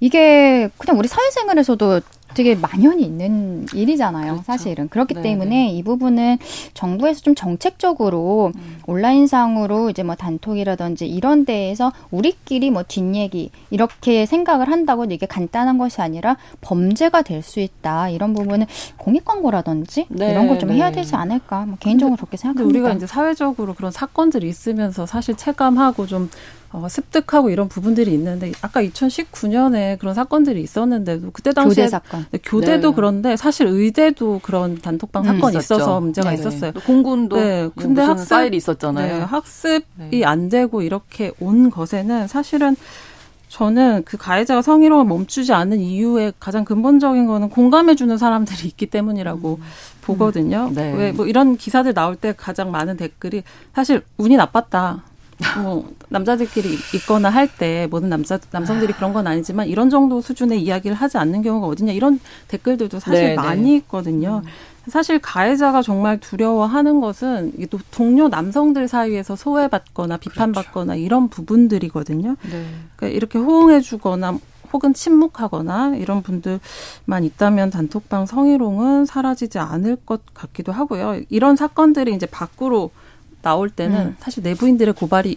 [0.00, 2.00] 이게 그냥 우리 사회생활에서도
[2.34, 4.44] 되게 만연히 있는 일이잖아요, 그렇죠.
[4.44, 4.88] 사실은.
[4.88, 5.28] 그렇기 네네.
[5.28, 5.70] 때문에 네.
[5.72, 6.38] 이 부분은
[6.74, 8.78] 정부에서 좀 정책적으로 음.
[8.86, 16.00] 온라인상으로 이제 뭐 단톡이라든지 이런 데에서 우리끼리 뭐 뒷얘기 이렇게 생각을 한다고 이게 간단한 것이
[16.00, 18.10] 아니라 범죄가 될 수 있다.
[18.10, 18.66] 이런 부분은
[18.98, 20.96] 공익 광고라든지 네, 이런 걸 좀 해야 네.
[20.96, 21.64] 되지 않을까.
[21.64, 22.68] 뭐 개인적으로 그렇게 생각합니다.
[22.78, 26.28] 우리가 이제 사회적으로 그런 사건들이 있으면서 사실 체감하고 좀
[26.72, 32.26] 어, 습득하고 이런 부분들이 있는데 아까 2019년에 그런 사건들이 있었는데도 그때 당시에 교대 사건.
[32.30, 32.94] 네, 교대도 네.
[32.94, 35.74] 그런데 사실 의대도 그런 단톡방 음, 사건이 있었죠.
[35.74, 36.40] 있어서 문제가 네네.
[36.40, 36.72] 있었어요.
[36.86, 39.18] 공군도 네, 근데 학습 파일이 있었잖아요.
[39.18, 40.24] 네, 학습이 네.
[40.24, 42.76] 안 되고 이렇게 온 것에는 사실은
[43.48, 49.64] 저는 그 가해자가 성희롱을 멈추지 않는 이유의 가장 근본적인 거는 공감해주는 사람들이 있기 때문이라고 음.
[50.02, 50.68] 보거든요.
[50.68, 50.74] 음.
[50.74, 50.92] 네.
[50.92, 53.42] 왜뭐 이런 기사들 나올 때 가장 많은 댓글이
[53.74, 55.02] 사실 운이 나빴다.
[55.62, 60.96] 뭐 남자들끼리 있거나 할 때 모든 남자 남성들이 그런 건 아니지만 이런 정도 수준의 이야기를
[60.96, 63.34] 하지 않는 경우가 어딨냐 이런 댓글들도 사실 네, 네.
[63.34, 64.42] 많이 있거든요.
[64.44, 64.50] 음.
[64.88, 71.04] 사실 가해자가 정말 두려워하는 것은 또 동료 남성들 사이에서 소외받거나 비판받거나 그렇죠.
[71.04, 72.36] 이런 부분들이거든요.
[72.50, 72.66] 네.
[72.96, 74.38] 그러니까 이렇게 호응해주거나
[74.72, 81.20] 혹은 침묵하거나 이런 분들만 있다면 단톡방 성희롱은 사라지지 않을 것 같기도 하고요.
[81.28, 82.90] 이런 사건들이 이제 밖으로
[83.42, 84.16] 나올 때는 음.
[84.18, 85.36] 사실 내부인들의 고발이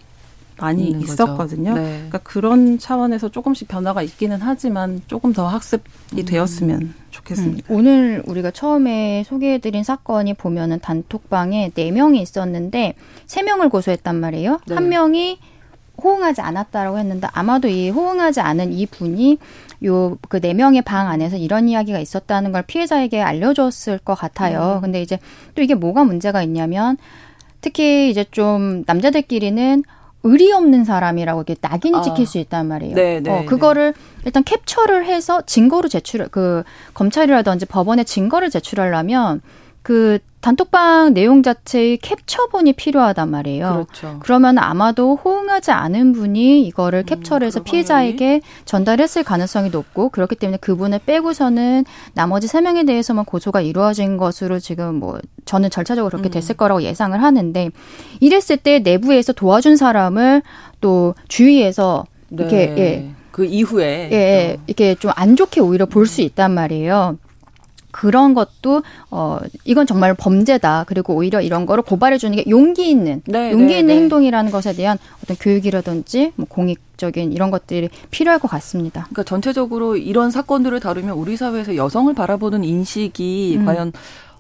[0.60, 1.74] 많이 있었거든요.
[1.74, 1.82] 네.
[1.96, 5.84] 그러니까 그런 차원에서 조금씩 변화가 있기는 하지만 조금 더 학습이
[6.20, 6.26] 음.
[6.26, 7.74] 되었으면 좋겠습니다.
[7.74, 7.76] 음.
[7.76, 12.94] 오늘 우리가 처음에 소개해드린 사건이 보면은 단톡방에 네 명이 있었는데
[13.26, 14.60] 세 명을 고소했단 말이에요.
[14.68, 14.76] 네.
[14.76, 15.40] 한 명이
[16.04, 19.38] 호응하지 않았다라고 했는데 아마도 이 호응하지 않은 이 분이
[19.86, 24.76] 요 그 네 명의 방 안에서 이런 이야기가 있었다는 걸 피해자에게 알려줬을 것 같아요.
[24.78, 24.82] 음.
[24.82, 25.20] 근데 이제
[25.56, 26.98] 또 이게 뭐가 문제가 있냐면
[27.64, 29.84] 특히 이제 좀 남자들끼리는
[30.24, 32.02] 의리 없는 사람이라고 이렇게 낙인이 아.
[32.02, 32.96] 찍힐 수 있단 말이에요.
[32.96, 34.22] 네, 네, 어, 그거를 네.
[34.26, 39.42] 일단 캡처를 해서 증거로 제출, 그 검찰이라든지 법원에 증거를 제출하려면
[39.84, 43.86] 그 단톡방 내용 자체의 캡처본이 필요하단 말이에요.
[43.94, 44.18] 그렇죠.
[44.20, 50.36] 그러면 아마도 호응하지 않은 분이 이거를 음, 캡처를 해서 음, 피해자에게 전달했을 가능성이 높고 그렇기
[50.36, 56.30] 때문에 그분을 빼고서는 나머지 세 명에 대해서만 고소가 이루어진 것으로 지금 뭐 저는 절차적으로 그렇게
[56.30, 56.32] 음.
[56.32, 57.70] 됐을 거라고 예상을 하는데
[58.20, 60.42] 이랬을 때 내부에서 도와준 사람을
[60.82, 62.78] 또 주위에서 이렇게 네.
[62.78, 63.10] 예.
[63.32, 64.58] 그 이후에 예, 예.
[64.68, 67.18] 이렇게 좀 안 좋게 오히려 볼 수 있단 말이에요.
[67.94, 70.84] 그런 것도 어 이건 정말 범죄다.
[70.88, 74.02] 그리고 오히려 이런 거를 고발해 주는 게 용기 있는 네, 용기 네, 있는 네.
[74.02, 79.04] 행동이라는 것에 대한 어떤 교육이라든지 뭐 공익적인 이런 것들이 필요할 것 같습니다.
[79.04, 83.66] 그러니까 전체적으로 이런 사건들을 다루면 우리 사회에서 여성을 바라보는 인식이 음.
[83.66, 83.94] 과연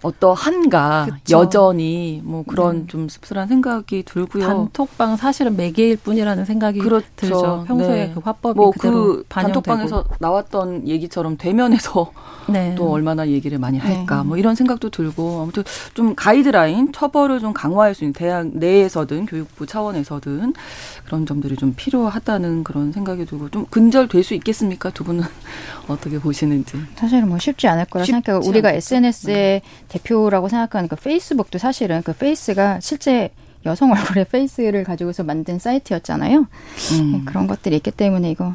[0.04, 1.40] 어떠한가 그쵸.
[1.40, 2.88] 여전히 뭐 그런 네.
[2.88, 4.46] 좀 씁쓸한 생각이 들고요.
[4.46, 7.08] 단톡방 사실은 매개일 뿐이라는 생각이 그렇죠.
[7.16, 7.64] 들죠.
[7.68, 8.12] 평소에 네.
[8.14, 12.12] 그 화법이 뭐그 단톡방에서 나왔던 얘기처럼 대면에서
[12.50, 12.76] 네.
[12.76, 14.24] 또 얼마나 얘기를 많이 할까 네.
[14.24, 19.66] 뭐 이런 생각도 들고 아무튼 좀 가이드라인 처벌을 좀 강화할 수 있는 대학 내에서든 교육부
[19.66, 20.54] 차원에서든
[21.06, 25.24] 그런 점들이 좀 필요하다는 그런 생각이 들고 좀 근절될 수 있겠습니까 두 분은
[25.88, 28.42] 어떻게 보시는지 사실은 뭐 쉽지 않을 거라 생각해요.
[28.44, 29.62] 우리가 SNS의 네.
[29.90, 33.30] 대표라고 생각하는 그 페이스북도 사실은 그 face가 실제
[33.66, 36.40] 여성 얼굴의 face를 가지고서 만든 사이트였잖아요.
[36.40, 37.12] 음.
[37.12, 38.54] 네, 그런 것들이 있기 때문에 이거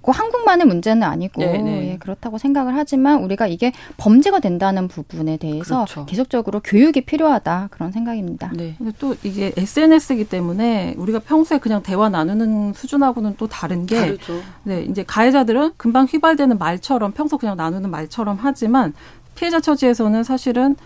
[0.00, 1.92] 꼭 한국만의 문제는 아니고 네, 네.
[1.92, 6.06] 예, 그렇다고 생각을 하지만 우리가 이게 범죄가 된다는 부분에 대해서 그렇죠.
[6.06, 8.50] 계속적으로 교육이 필요하다 그런 생각입니다.
[8.54, 8.74] 네.
[8.78, 14.40] 근데 또 이게 SNS이기 때문에 우리가 평소에 그냥 대화 나누는 수준하고는 또 다른 게 다르죠.
[14.64, 18.92] 네, 이제 가해자들은 금방 휘발되는 말처럼 평소 그냥 나누는 말처럼 하지만
[19.36, 20.76] 피해자 처지에서는 사실은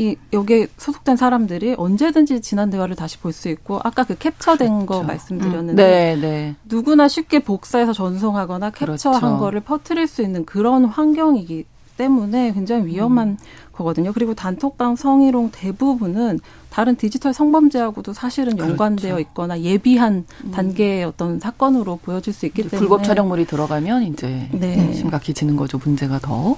[0.00, 4.86] 이 여기에 소속된 사람들이 언제든지 지난 대화를 다시 볼 수 있고 아까 그 캡처된 그렇죠.
[4.86, 5.76] 거 말씀드렸는데 음.
[5.76, 6.56] 네, 네.
[6.64, 9.38] 누구나 쉽게 복사해서 전송하거나 캡처한 그렇죠.
[9.38, 11.66] 거를 퍼뜨릴 수 있는 그런 환경이기
[11.98, 13.36] 때문에 굉장히 위험한 음.
[13.72, 14.12] 거거든요.
[14.12, 18.70] 그리고 단톡방 성희롱 대부분은 다른 디지털 성범죄하고도 사실은 그렇죠.
[18.70, 20.50] 연관되어 있거나 예비한 음.
[20.50, 24.92] 단계의 어떤 사건으로 보여질 수 있기 때문에 불법 촬영물이 들어가면 이제 네.
[24.94, 25.78] 심각해지는 거죠.
[25.82, 26.56] 문제가 더.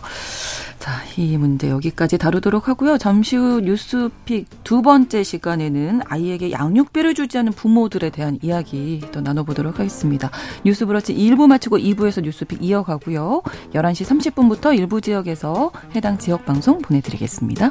[0.82, 2.98] 자, 이 문제 여기까지 다루도록 하고요.
[2.98, 9.78] 잠시 후 뉴스픽 두 번째 시간에는 아이에게 양육비를 주지 않은 부모들에 대한 이야기 또 나눠보도록
[9.78, 10.32] 하겠습니다.
[10.64, 13.42] 뉴스 브러치 1부 마치고 2부에서 뉴스픽 이어가고요.
[13.74, 17.70] 11시 30분부터 일부 지역에서 해당 지역 방송 보내드리겠습니다.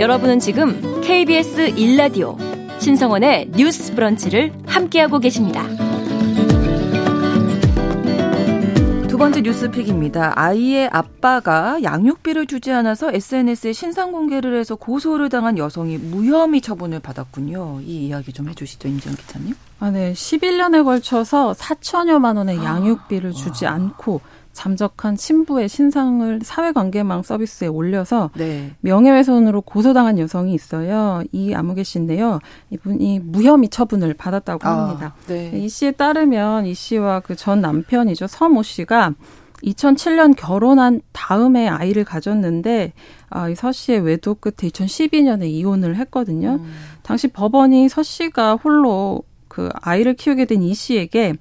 [0.00, 2.53] 여러분은 지금 KBS 1라디오
[2.84, 5.66] 신성원의 뉴스 브런치를 함께하고 계십니다.
[9.08, 10.38] 두 번째 뉴스픽입니다.
[10.38, 17.80] 아이의 아빠가 양육비를 주지 않아서 SNS에 신상 공개를 해서 고소를 당한 여성이 무혐의 처분을 받았군요.
[17.80, 19.54] 이 이야기 좀 해주시죠, 임지영 기자님.
[19.80, 20.12] 아, 네.
[20.12, 23.70] 11년에 걸쳐서 4천여만 원의 아, 양육비를 주지 와.
[23.70, 24.20] 않고
[24.54, 28.70] 잠적한 친부의 신상을 사회관계망 서비스에 올려서 네.
[28.80, 31.22] 명예훼손으로 고소당한 여성이 있어요.
[31.32, 32.38] 이 아무개 씨인데요.
[32.70, 35.14] 이분이 무혐의 처분을 받았다고 아, 합니다.
[35.26, 35.50] 네.
[35.54, 38.26] 이 씨에 따르면 이 씨와 그 전 남편이죠.
[38.28, 39.12] 서모 씨가
[39.64, 42.92] 2007년 결혼한 다음에 아이를 가졌는데
[43.30, 46.58] 아, 이서 씨의 외도 끝에 2012년에 이혼을 했거든요.
[46.62, 46.72] 음.
[47.02, 51.34] 당시 법원이 서 씨가 홀로 그 아이를 키우게 된 이 씨에게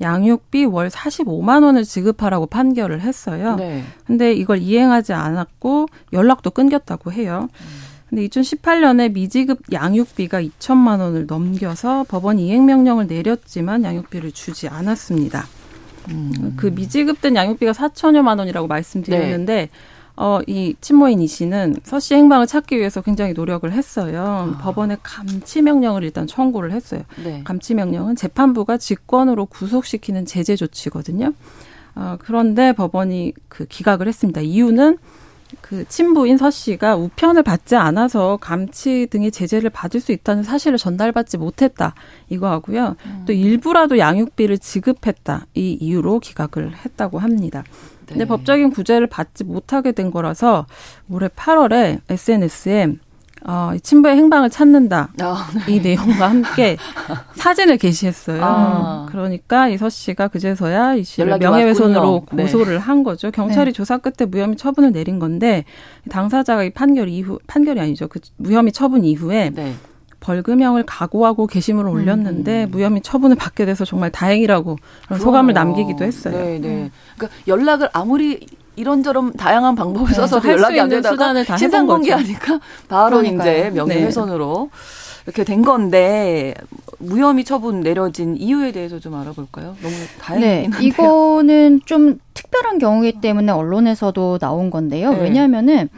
[0.00, 3.56] 양육비 월 45만 원을 지급하라고 판결을 했어요.
[3.56, 3.82] 네.
[4.06, 7.48] 근데 이걸 이행하지 않았고 연락도 끊겼다고 해요.
[8.08, 15.46] 근데 2018년에 미지급 양육비가 2천만 원을 넘겨서 법원이 이행 명령을 내렸지만 양육비를 주지 않았습니다.
[16.08, 16.54] 음.
[16.56, 19.68] 그 미지급된 양육비가 4천여만 원이라고 말씀드렸는데 네.
[20.16, 24.54] 어, 이 친모인 이 씨는 서 씨 행방을 찾기 위해서 굉장히 노력을 했어요.
[24.54, 24.58] 아.
[24.60, 27.02] 법원에 감치 명령을 일단 청구를 했어요.
[27.22, 27.42] 네.
[27.44, 31.32] 감치 명령은 재판부가 직권으로 구속시키는 제재 조치거든요.
[31.94, 34.40] 어, 그런데 법원이 그 기각을 했습니다.
[34.40, 34.98] 이유는
[35.60, 41.38] 그 친부인 서 씨가 우편을 받지 않아서 감치 등의 제재를 받을 수 있다는 사실을 전달받지
[41.38, 41.94] 못했다
[42.28, 42.94] 이거 하고요.
[43.04, 43.24] 음.
[43.26, 47.64] 또 일부라도 양육비를 지급했다 이 이유로 기각을 했다고 합니다.
[48.10, 48.28] 근데 네.
[48.28, 50.66] 법적인 구제를 받지 못하게 된 거라서
[51.08, 52.96] 올해 8월에 SNS에
[53.42, 55.12] 어, 친부의 행방을 찾는다.
[55.20, 55.74] 아, 네.
[55.74, 56.76] 이 내용과 함께
[57.36, 58.40] 사진을 게시했어요.
[58.44, 59.06] 아.
[59.08, 62.42] 그러니까 이서 씨가 그제서야 이 씨를 명예훼손으로 네.
[62.42, 62.78] 고소를 네.
[62.78, 63.30] 한 거죠.
[63.30, 63.72] 경찰이 네.
[63.72, 65.64] 조사 끝에 무혐의 처분을 내린 건데
[66.10, 68.08] 당사자가 이 판결 이후 판결이 아니죠.
[68.08, 69.72] 그 무혐의 처분 이후에 네.
[70.20, 72.70] 벌금형을 각오하고 게시물을 올렸는데 음.
[72.70, 76.36] 무혐의 처분을 받게 돼서 정말 다행이라고 그런 소감을 남기기도 했어요.
[76.36, 76.68] 네, 네.
[76.68, 76.90] 음.
[77.16, 83.58] 그러니까 연락을 아무리 이런저런 다양한 방법을 네, 써서 연락이 안 되다가 신상 공개하니까 바로 그러니까요.
[83.58, 84.80] 이제 명예훼손으로 네.
[85.26, 86.54] 이렇게 된 건데
[86.98, 89.76] 무혐의 처분 내려진 이유에 대해서 좀 알아볼까요?
[89.82, 95.12] 너무 다행이긴 네, 이거는 좀 특별한 경우이기 때문에 언론에서도 나온 건데요.
[95.12, 95.22] 네.
[95.22, 95.88] 왜냐하면은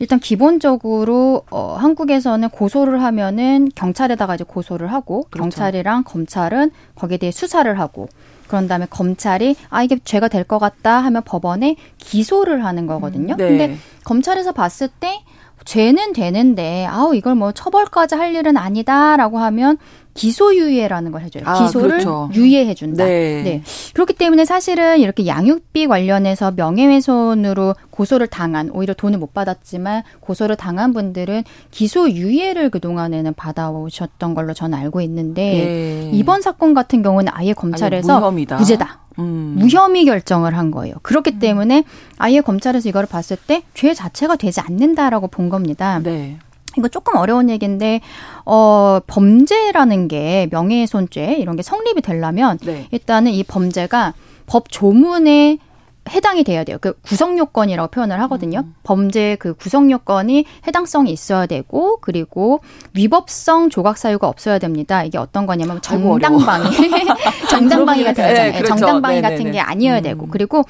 [0.00, 5.42] 일단 기본적으로 어 한국에서는 고소를 하면은 경찰에다가 이제 고소를 하고 그렇죠.
[5.42, 8.08] 경찰이랑 검찰은 거기에 대해 수사를 하고
[8.46, 13.34] 그런 다음에 검찰이 아 이게 죄가 될 것 같다 하면 법원에 기소를 하는 거거든요.
[13.34, 13.48] 음, 네.
[13.48, 15.20] 근데 검찰에서 봤을 때
[15.64, 19.78] 죄는 되는데 아우 이걸 뭐 처벌까지 할 일은 아니다라고 하면
[20.18, 21.44] 기소유예라는 걸 해줘요.
[21.46, 22.28] 아, 기소를 그렇죠.
[22.34, 23.04] 유예해준다.
[23.04, 23.42] 네.
[23.42, 23.62] 네.
[23.94, 30.92] 그렇기 때문에 사실은 이렇게 양육비 관련해서 명예훼손으로 고소를 당한 오히려 돈을 못 받았지만 고소를 당한
[30.92, 36.10] 분들은 기소유예를 그 동안에는 받아오셨던 걸로 저는 알고 있는데 네.
[36.12, 39.00] 이번 사건 같은 경우는 아예 검찰에서 아니, 무죄다.
[39.18, 39.54] 음.
[39.58, 40.94] 무혐의 결정을 한 거예요.
[41.02, 41.38] 그렇기 음.
[41.38, 41.84] 때문에
[42.18, 46.00] 아예 검찰에서 이거를 봤을 때 죄 자체가 되지 않는다라고 본 겁니다.
[46.02, 46.38] 네.
[46.76, 48.00] 이거 조금 어려운 얘기인데
[48.44, 52.86] 어 범죄라는 게 명예훼손죄 이런 게 성립이 되려면 네.
[52.90, 54.14] 일단은 이 범죄가
[54.46, 55.58] 법 조문에
[56.08, 56.78] 해당이 돼야 돼요.
[56.80, 58.60] 그 구성 요건이라고 표현을 하거든요.
[58.60, 58.74] 음.
[58.82, 62.60] 범죄 그 구성 요건이 해당성이 있어야 되고 그리고
[62.94, 65.04] 위법성 조각 사유가 없어야 됩니다.
[65.04, 66.70] 이게 어떤 거냐면 정당방위,
[67.50, 68.52] 정당방위 같은 거잖아요.
[68.52, 68.76] 네, 그렇죠.
[68.76, 69.36] 정당방위 네네네.
[69.36, 70.02] 같은 게 아니어야 음.
[70.02, 70.64] 되고 그리고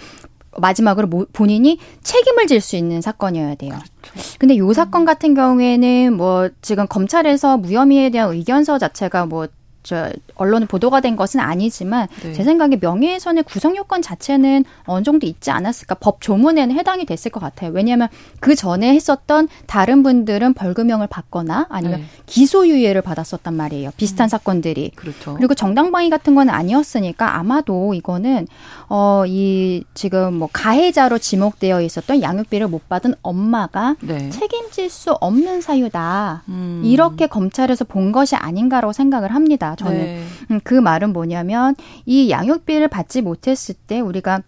[0.57, 3.74] 마지막으로 본인이 책임을 질 수 있는 사건이어야 돼요.
[4.03, 4.37] 그렇죠.
[4.38, 9.46] 근데 요 사건 같은 경우에는 뭐 지금 검찰에서 무혐의에 대한 의견서 자체가 뭐
[9.83, 12.33] 저 언론에 보도가 된 것은 아니지만 네.
[12.33, 17.41] 제 생각에 명예훼손의 구성 요건 자체는 어느 정도 있지 않았을까 법 조문에는 해당이 됐을 것
[17.41, 17.71] 같아요.
[17.73, 18.09] 왜냐하면
[18.41, 22.07] 그 전에 했었던 다른 분들은 벌금형을 받거나 아니면 네.
[22.27, 23.91] 기소유예를 받았었단 말이에요.
[23.97, 24.29] 비슷한 음.
[24.29, 24.91] 사건들이.
[24.97, 25.35] 그렇죠.
[25.37, 28.47] 그리고 정당방위 같은 건 아니었으니까 아마도 이거는
[28.88, 34.31] 어 이 지금 뭐 가해자로 지목되어 있었던 양육비를 못 받은 엄마가 네.
[34.31, 36.43] 책임질 수 없는 사유다.
[36.49, 36.83] 음.
[36.85, 39.67] 이렇게 검찰에서 본 것이 아닌가라고 생각을 합니다.
[39.76, 40.24] 저는 네.
[40.50, 41.74] 음, 그 말은 뭐냐면
[42.07, 44.42] 이 양육비를 받지 못했을 때 우리가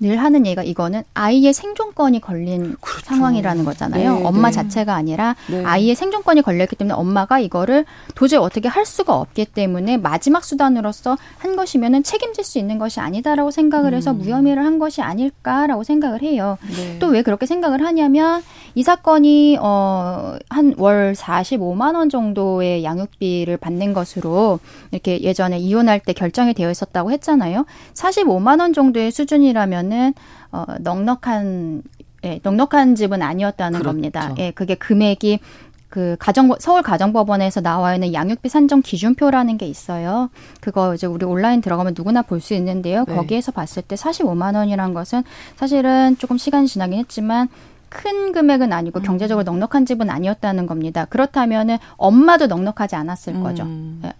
[0.00, 3.06] 늘 하는 얘기가 이거는 아이의 생존권이 걸린 그렇죠.
[3.06, 4.18] 상황이라는 거잖아요.
[4.18, 4.54] 네, 엄마 네.
[4.54, 5.64] 자체가 아니라 네.
[5.64, 11.56] 아이의 생존권이 걸렸기 때문에 엄마가 이거를 도저히 어떻게 할 수가 없기 때문에 마지막 수단으로서 한
[11.56, 14.18] 것이면은 책임질 수 있는 것이 아니다라고 생각을 해서 음.
[14.18, 16.58] 무혐의를 한 것이 아닐까라고 생각을 해요.
[16.76, 16.98] 네.
[16.98, 18.42] 또왜 그렇게 생각을 하냐면
[18.74, 24.58] 이 사건이 어 한 월 45만 원 정도의 양육비를 받는 것으로
[24.90, 27.64] 이렇게 예전에 이혼할 때 결정이 되어 있었다고 했잖아요.
[27.94, 30.14] 45만 원 정도의 수준이라면 은
[30.52, 31.82] 어 넉넉한
[32.24, 33.92] 예, 넉넉한 집은 아니었다는 그렇죠.
[33.92, 34.34] 겁니다.
[34.38, 35.40] 예, 그게 금액이
[35.88, 40.30] 그 가정 서울 가정법원에서 나와 있는 양육비 산정 기준표라는 게 있어요.
[40.60, 43.04] 그거 이제 우리 온라인 들어가면 누구나 볼 수 있는데요.
[43.06, 43.14] 네.
[43.14, 45.22] 거기에서 봤을 때 45만 원이란 것은
[45.56, 47.48] 사실은 조금 시간이 지나긴 했지만
[47.94, 49.02] 큰 금액은 아니고 음.
[49.04, 51.04] 경제적으로 넉넉한 집은 아니었다는 겁니다.
[51.06, 53.42] 그렇다면은 엄마도 넉넉하지 않았을 음.
[53.42, 53.64] 거죠.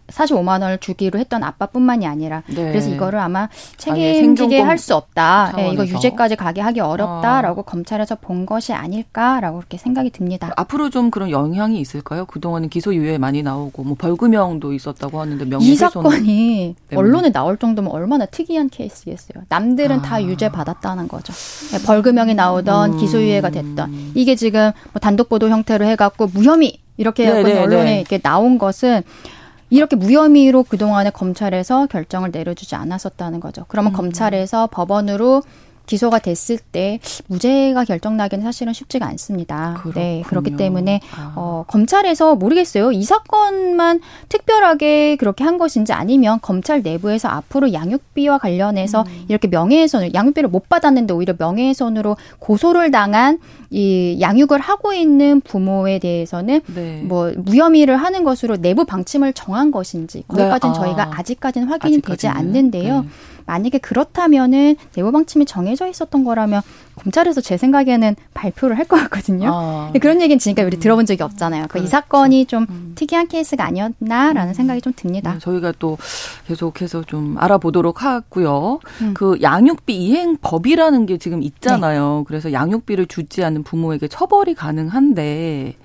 [0.09, 2.55] 45만 원을 주기로 했던 아빠뿐만이 아니라 네.
[2.55, 5.53] 그래서 이거를 아마 책임지게 할 수 없다.
[5.57, 7.65] 네, 이거 유죄까지 가게 하기 어렵다라고 아.
[7.65, 10.51] 검찰에서 본 것이 아닐까라고 그렇게 생각이 듭니다.
[10.57, 12.27] 앞으로 좀 그런 영향이 있을까요?
[12.27, 18.27] 그동안은 기소유예 많이 나오고 뭐 벌금형도 있었다고 하는데 명예훼손 이 사건이 언론에 나올 정도면 얼마나
[18.27, 19.45] 특이한 케이스겠어요.
[19.49, 20.03] 남들은 아.
[20.03, 21.33] 다 유죄 받았다는 거죠.
[21.73, 22.99] 네, 벌금형이 나오던 음.
[22.99, 24.13] 기소유예가 됐 됐던 음.
[24.15, 28.01] 이게 지금 뭐 단독 보도 형태로 해갖고 무혐의 이렇게 해갖고 네, 네, 언론에 네.
[28.01, 29.03] 이렇게 나온 것은
[29.71, 33.65] 이렇게 무혐의로 그동안에 검찰에서 결정을 내려주지 않았었다는 거죠.
[33.69, 33.97] 그러면 음.
[33.97, 35.43] 검찰에서 법원으로
[35.87, 39.75] 기소가 됐을 때 무죄가 결정나기는 사실은 쉽지가 않습니다.
[39.79, 39.95] 그렇군요.
[39.95, 41.33] 네, 그렇기 때문에 아.
[41.37, 42.93] 어, 검찰에서 모르겠어요.
[42.93, 49.25] 이 사건만 특별하게 그렇게 한 것인지 아니면 검찰 내부에서 앞으로 양육비와 관련해서 음.
[49.29, 53.39] 이렇게 명예훼손을 양육비를 못 받았는데 오히려 명예훼손으로 고소를 당한
[53.71, 57.03] 이 양육을 하고 있는 부모에 대해서는 네.
[57.03, 60.79] 뭐 무혐의를 하는 것으로 내부 방침을 정한 것인지 거기까지는 네.
[60.79, 60.83] 아.
[60.85, 62.17] 저희가 아직까지는 확인이 아직까지는.
[62.17, 63.01] 되지 않는데요.
[63.03, 63.09] 네.
[63.47, 66.63] 만약에 그렇다면은 내부 방침이 정해져 있었던 거라면
[66.97, 69.51] 검찰에서 제 생각에는 발표를 할 것 같거든요.
[69.53, 69.93] 아.
[70.01, 71.67] 그런 얘기는 지금까지 우리 들어본 적이 없잖아요.
[71.69, 71.87] 그러니까 그렇죠.
[71.87, 72.93] 이 사건이 좀 음.
[72.95, 74.55] 특이한 케이스가 아니었나라는 음.
[74.55, 75.33] 생각이 좀 듭니다.
[75.33, 75.97] 네, 저희가 또
[76.47, 78.81] 계속해서 좀 알아보도록 하고요.
[79.01, 79.15] 음.
[79.15, 82.19] 그 양육비 이행법이라는 게 지금 있잖아요.
[82.19, 82.25] 네.
[82.29, 85.77] 그래서 양육비를 주지 않는 부모에게 처벌이 가능한데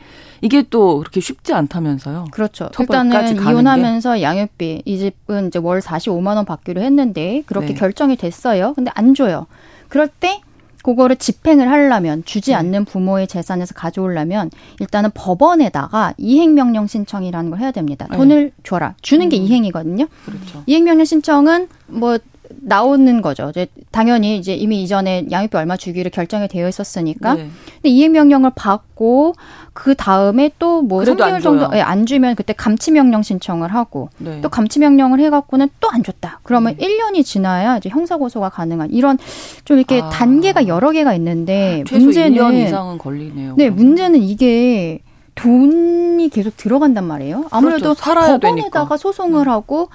[0.41, 2.27] 이게 또 그렇게 쉽지 않다면서요.
[2.31, 2.69] 그렇죠.
[2.79, 7.73] 일단은 이혼하면서 양육비 이 집은 이제 월 45만 원 받기로 했는데 그렇게 네.
[7.73, 8.73] 결정이 됐어요.
[8.73, 9.47] 근데 안 줘요.
[9.87, 10.41] 그럴 때
[10.81, 12.55] 그거를 집행을 하려면 주지 네.
[12.55, 14.49] 않는 부모의 재산에서 가져오려면
[14.79, 18.07] 일단은 법원에다가 이행명령 신청이라는 걸 해야 됩니다.
[18.09, 18.17] 네.
[18.17, 18.51] 돈을 네.
[18.63, 18.95] 줘라.
[19.01, 19.43] 주는 게 음.
[19.43, 20.07] 이행이거든요.
[20.25, 20.63] 그렇죠.
[20.65, 22.17] 이행명령 신청은 뭐
[22.61, 23.49] 나오는 거죠.
[23.49, 27.33] 이제 당연히 이제 이미 이전에 양육비 얼마 주기로 결정이 되어 있었으니까.
[27.35, 27.49] 네.
[27.75, 29.35] 근데 이행 명령을 받고
[29.73, 34.41] 그 다음에 또뭐 3개월 정도 예, 안 주면 그때 감치 명령 신청을 하고 네.
[34.41, 36.39] 또 감치 명령을 해 갖고는 또 안 줬다.
[36.43, 36.85] 그러면 네.
[36.87, 39.17] 1년이 지나야 이제 형사 고소가 가능한 이런
[39.65, 40.09] 좀 이렇게 아.
[40.09, 43.55] 단계가 여러 개가 있는데 최소 문제는 1년 이상은 걸리네요.
[43.57, 43.75] 네, 그러면.
[43.75, 44.99] 문제는 이게
[45.35, 47.45] 돈이 계속 들어간단 말이에요.
[47.49, 48.01] 아무래도 그렇죠.
[48.03, 48.97] 법원에다가 되니까.
[48.97, 49.51] 소송을 음.
[49.51, 49.89] 하고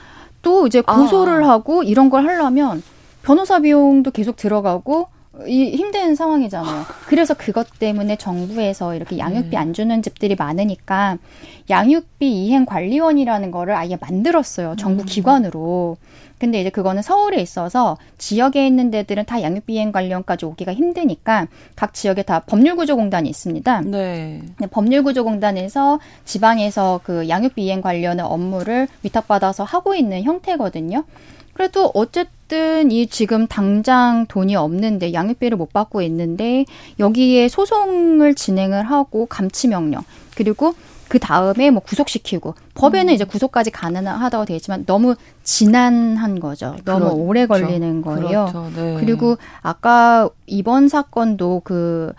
[0.45, 1.49] 또 이제 고소를 아.
[1.49, 2.83] 하고 이런 걸 하려면
[3.23, 5.09] 변호사 비용도 계속 들어가고
[5.47, 6.85] 이 힘든 상황이잖아요.
[7.07, 9.57] 그래서 그것 때문에 정부에서 이렇게 양육비 네.
[9.57, 11.19] 안 주는 집들이 많으니까
[11.69, 14.77] 양육비 이행 관리원이라는 거를 아예 만들었어요.
[14.77, 15.07] 정부 음.
[15.07, 15.97] 기관으로.
[16.39, 21.95] 근데 이제 그거는 서울에 있어서 지역에 있는 데들은 다 양육비 이행 관련까지 오기가 힘드니까 각
[21.95, 23.81] 지역에 다 법률구조공단이 있습니다.
[23.83, 24.43] 네.
[24.71, 31.05] 법률구조공단에서 지방에서 그 양육비 이행 관련의 업무를 위탁받아서 하고 있는 형태거든요.
[31.55, 36.65] 그래도 어쨌든 이 지금 당장 돈이 없는데 양육비를 못 받고 있는데
[36.99, 40.03] 여기에 소송을 진행을 하고 감치 명령
[40.37, 40.75] 그리고
[41.09, 43.15] 그 다음에 뭐 구속시키고 법에는 음.
[43.15, 45.15] 이제 구속까지 가능하다고 되어 있지만 너무
[45.45, 46.77] 지난한 거죠.
[46.85, 47.17] 너무 그렇죠.
[47.17, 48.49] 오래 걸리는 거예요.
[48.51, 48.71] 그렇죠.
[48.75, 48.97] 네.
[48.99, 52.13] 그리고 아까 이번 사건도 그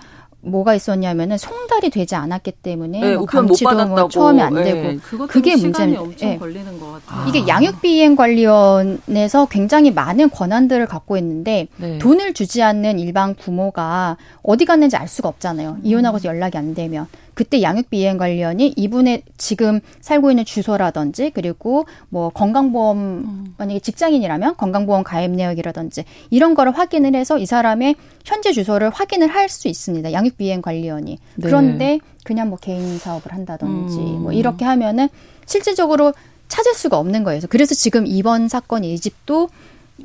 [0.45, 5.53] 뭐가 있었냐면은 송달이 되지 않았기 때문에 네, 뭐 감치도 뭐 처음에 안 되고 네, 그게
[5.53, 6.37] 엄청 네.
[6.37, 7.27] 걸리는 것 같아요.
[7.27, 11.97] 이게 양육비 이행 관련해서 굉장히 많은 권한들을 갖고 있는데 네.
[11.99, 15.77] 돈을 주지 않는 일반 부모가 어디 갔는지 알 수가 없잖아요.
[15.83, 22.29] 이혼하고서 연락이 안 되면 그때 양육비 이행 관련이 이분의 지금 살고 있는 주소라든지 그리고 뭐
[22.29, 23.53] 건강보험 음.
[23.57, 29.45] 만약에 직장인이라면 건강보험 가입 내역이라든지 이런 거를 확인을 해서 이 사람의 현재 주소를 확인을 할
[29.55, 30.11] 수 있습니다.
[30.11, 31.19] 양육 비 이행 관리원이.
[31.35, 31.41] 네.
[31.41, 34.23] 그런데 그냥 뭐 개인 사업을 한다든지 음.
[34.23, 35.09] 뭐 이렇게 하면은
[35.45, 36.13] 실질적으로
[36.47, 37.41] 찾을 수가 없는 거예요.
[37.49, 39.49] 그래서 지금 이번 사건 이 집도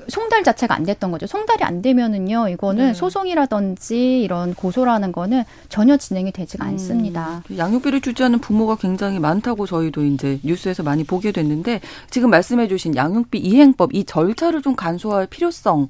[0.09, 1.27] 송달 자체가 안 됐던 거죠.
[1.27, 2.95] 송달이 안 되면은요, 이거는 네.
[2.95, 7.43] 소송이라든지 이런 고소라는 거는 전혀 진행이 되지가 음, 않습니다.
[7.57, 13.39] 양육비를 주지 않는 부모가 굉장히 많다고 저희도 이제 뉴스에서 많이 보게 됐는데 지금 말씀해주신 양육비
[13.39, 15.89] 이행법 이 절차를 좀 간소화할 필요성에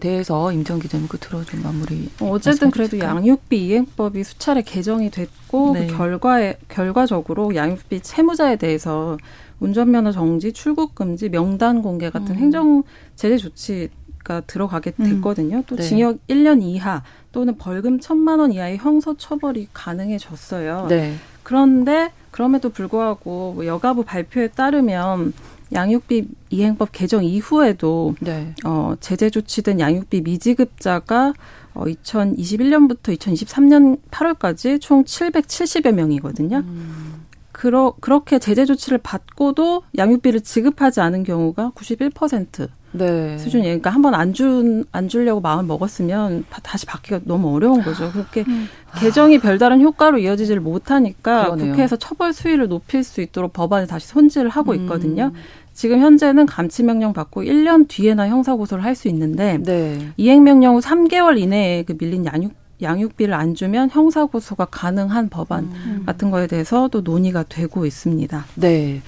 [0.00, 2.10] 대해서 임정 기자님 끝으로 좀 마무리.
[2.20, 5.86] 어, 어쨌든 그래도 양육비 이행법이 수차례 개정이 됐고 네.
[5.86, 9.16] 그 결과에 결과적으로 양육비 채무자에 대해서
[9.60, 12.36] 운전면허 정지, 출국 금지, 명단 공개 같은 음.
[12.36, 12.82] 행정
[13.16, 13.90] 제재 조치
[14.24, 15.04] 가 들어가게 음.
[15.04, 15.58] 됐거든요.
[15.58, 15.62] 음.
[15.66, 15.82] 또 네.
[15.82, 17.02] 징역 1년 이하
[17.32, 20.86] 또는 벌금 1천만 원 이하의 형사 처벌이 가능해졌어요.
[20.88, 21.14] 네.
[21.42, 25.32] 그런데 그럼에도 불구하고 뭐 여가부 발표에 따르면
[25.72, 28.54] 양육비 이행법 개정 이후에도 네.
[28.64, 31.32] 어, 제재 조치된 양육비 미지급자가
[31.74, 36.58] 어, 2021년부터 2023년 8월까지 총 770여 명이거든요.
[36.58, 37.17] 음.
[37.58, 43.36] 그러, 그렇게 제재 조치를 받고도 양육비를 지급하지 않은 경우가 91% 네.
[43.36, 43.80] 수준이에요.
[43.80, 48.12] 그러니까 한 번 안 준, 안 주려고 마음을 먹었으면 다시 받기가 너무 어려운 거죠.
[48.12, 48.68] 그렇게 음.
[49.00, 51.72] 개정이 별다른 효과로 이어지지를 못하니까 그러네요.
[51.72, 54.76] 국회에서 처벌 수위를 높일 수 있도록 법안을 다시 손질을 하고 음.
[54.82, 55.32] 있거든요.
[55.34, 55.40] 음.
[55.74, 59.98] 지금 현재는 감치 명령 받고 1년 뒤에나 형사 고소를 할 수 있는데 네.
[60.16, 66.02] 이행 명령 후 3개월 이내에 그 밀린 양육 양육비를 안 주면 형사고소가 가능한 법안 음.
[66.06, 68.44] 같은 거에 대해서 도 논의가 되고 있습니다.
[68.54, 69.02] 네.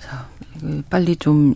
[0.00, 0.26] 자,
[0.90, 1.54] 빨리 좀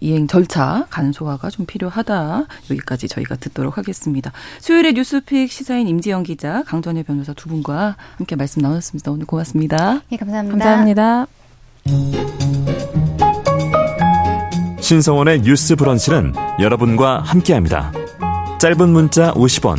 [0.00, 2.46] 이행 절차 간소화가 좀 필요하다.
[2.70, 4.32] 여기까지 저희가 듣도록 하겠습니다.
[4.60, 9.10] 수요일에 뉴스픽 시사인 임지영 기자, 강전혜 변호사 두 분과 함께 말씀 나눴습니다.
[9.10, 10.02] 오늘 고맙습니다.
[10.08, 10.64] 네, 감사합니다.
[10.64, 11.26] 감사합니다.
[14.80, 17.92] 신성원의 뉴스 브런치는 여러분과 함께합니다.
[18.58, 19.78] 짧은 문자 50원,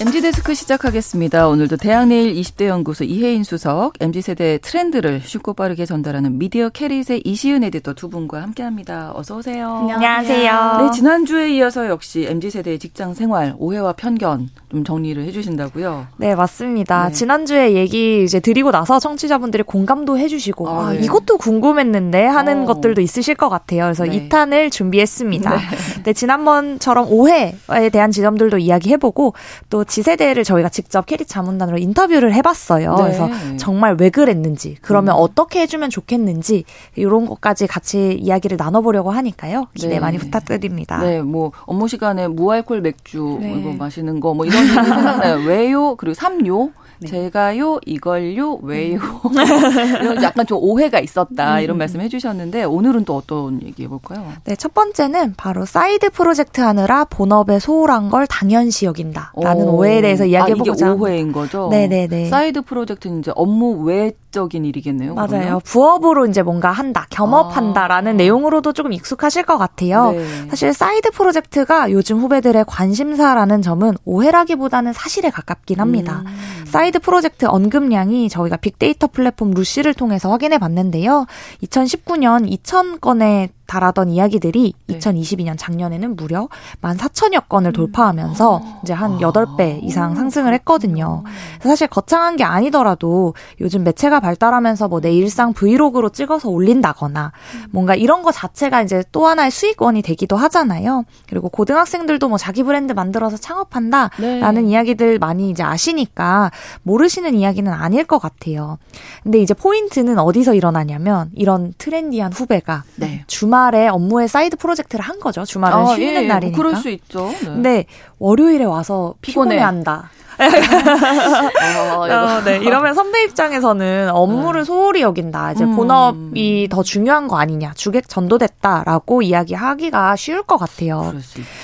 [0.00, 1.46] MZ데스크 시작하겠습니다.
[1.46, 7.92] 오늘도 대학내일 20대 연구소 이혜인 수석, MZ세대 트렌드를 쉽고 빠르게 전달하는 미디어 캐릿의 이시은 에디터
[7.92, 9.12] 두 분과 함께합니다.
[9.14, 9.90] 어서 오세요.
[9.92, 10.78] 안녕하세요.
[10.80, 16.06] 네, 지난주에 이어서 역시 MZ세대의 직장 생활, 오해와 편견 좀 정리를 해주신다고요?
[16.16, 17.08] 네, 맞습니다.
[17.08, 17.12] 네.
[17.12, 21.00] 지난주에 얘기 이제 드리고 나서 청취자분들이 공감도 해주시고, 아, 아 네.
[21.00, 22.64] 이것도 궁금했는데 하는 어.
[22.64, 23.82] 것들도 있으실 것 같아요.
[23.82, 24.30] 그래서 네.
[24.30, 25.50] 2탄을 준비했습니다.
[25.50, 25.60] 네.
[26.04, 29.34] 네, 지난번처럼 오해에 대한 지점들도 이야기해보고
[29.68, 32.94] 또 Z세대를 저희가 직접 캐릿 자문단으로 인터뷰를 해봤어요.
[32.96, 33.02] 네.
[33.02, 33.28] 그래서
[33.58, 35.20] 정말 왜 그랬는지, 그러면 음.
[35.20, 36.64] 어떻게 해주면 좋겠는지
[36.96, 39.66] 이런 것까지 같이 이야기를 나눠보려고 하니까요.
[39.74, 40.00] 기대 네.
[40.00, 40.98] 많이 부탁드립니다.
[41.02, 43.54] 네, 뭐 업무 시간에 무알콜 맥주 네.
[43.54, 45.44] 뭐 마시는 거 뭐 이런 생각나요.
[45.48, 45.96] 왜요?
[45.96, 46.70] 그리고 삼요
[47.00, 47.08] 네.
[47.08, 50.22] 제가요 이걸요 왜요 음.
[50.22, 51.62] 약간 좀 오해가 있었다 음.
[51.62, 54.32] 이런 말씀 해주셨는데 오늘은 또 어떤 얘기 해볼까요?
[54.44, 59.84] 네, 첫 번째는 바로 사이드 프로젝트 하느라 본업에 소홀한 걸 당연시 여긴다라는 오.
[59.86, 60.86] 해에 대해서 이야기해보고자.
[60.86, 61.68] 아, 이게 오해인 거죠?
[61.70, 62.26] 네네네.
[62.26, 65.14] 사이드 프로젝트는 이제 업무 외 적인 일이겠네요.
[65.14, 65.28] 맞아요.
[65.28, 65.60] 그러면?
[65.64, 68.14] 부업으로 이제 뭔가 한다, 겸업한다라는 아.
[68.14, 70.12] 내용으로도 조금 익숙하실 것 같아요.
[70.12, 70.24] 네.
[70.48, 76.22] 사실 사이드 프로젝트가 요즘 후배들의 관심사라는 점은 오해라기보다는 사실에 가깝긴 합니다.
[76.26, 76.64] 음.
[76.66, 81.26] 사이드 프로젝트 언급량이 저희가 빅데이터 플랫폼 루시를 통해서 확인해 봤는데요.
[81.62, 84.98] 2019년 2,000건의 달하던 이야기들이 네.
[84.98, 86.48] 2022년 작년에는 무려
[86.82, 87.72] 14,000여 건을 음.
[87.72, 88.74] 돌파하면서 음.
[88.82, 91.22] 이제 한 8배 이상 상승을 했거든요.
[91.60, 97.32] 사실 거창한 게 아니더라도 요즘 매체가 발달하면서 뭐 내 일상 브이로그로 찍어서 올린다거나
[97.70, 101.04] 뭔가 이런 거 자체가 이제 또 하나의 수익원이 되기도 하잖아요.
[101.28, 104.70] 그리고 고등학생들도 뭐 자기 브랜드 만들어서 창업한다라는 네.
[104.70, 106.50] 이야기들 많이 이제 아시니까
[106.82, 108.78] 모르시는 이야기는 아닐 것 같아요.
[109.22, 113.24] 근데 이제 포인트는 어디서 일어나냐면 이런 트렌디한 후배가 네.
[113.26, 115.44] 주말 주말에 업무에 사이드 프로젝트를 한 거죠.
[115.44, 116.26] 주말은 아, 쉬는 예, 예.
[116.26, 116.56] 날이니까.
[116.56, 117.28] 그럴 수 있죠.
[117.28, 117.44] 네.
[117.44, 117.84] 근데
[118.18, 119.56] 월요일에 와서 피곤해.
[119.56, 120.10] 피곤해한다.
[120.40, 122.58] 어, 어, 네.
[122.58, 124.64] 이러면 선배 입장에서는 업무를 네.
[124.64, 125.52] 소홀히 여긴다.
[125.52, 125.76] 이제 음.
[125.76, 127.72] 본업이 더 중요한 거 아니냐.
[127.74, 131.12] 주객 전도됐다라고 이야기하기가 쉬울 것 같아요.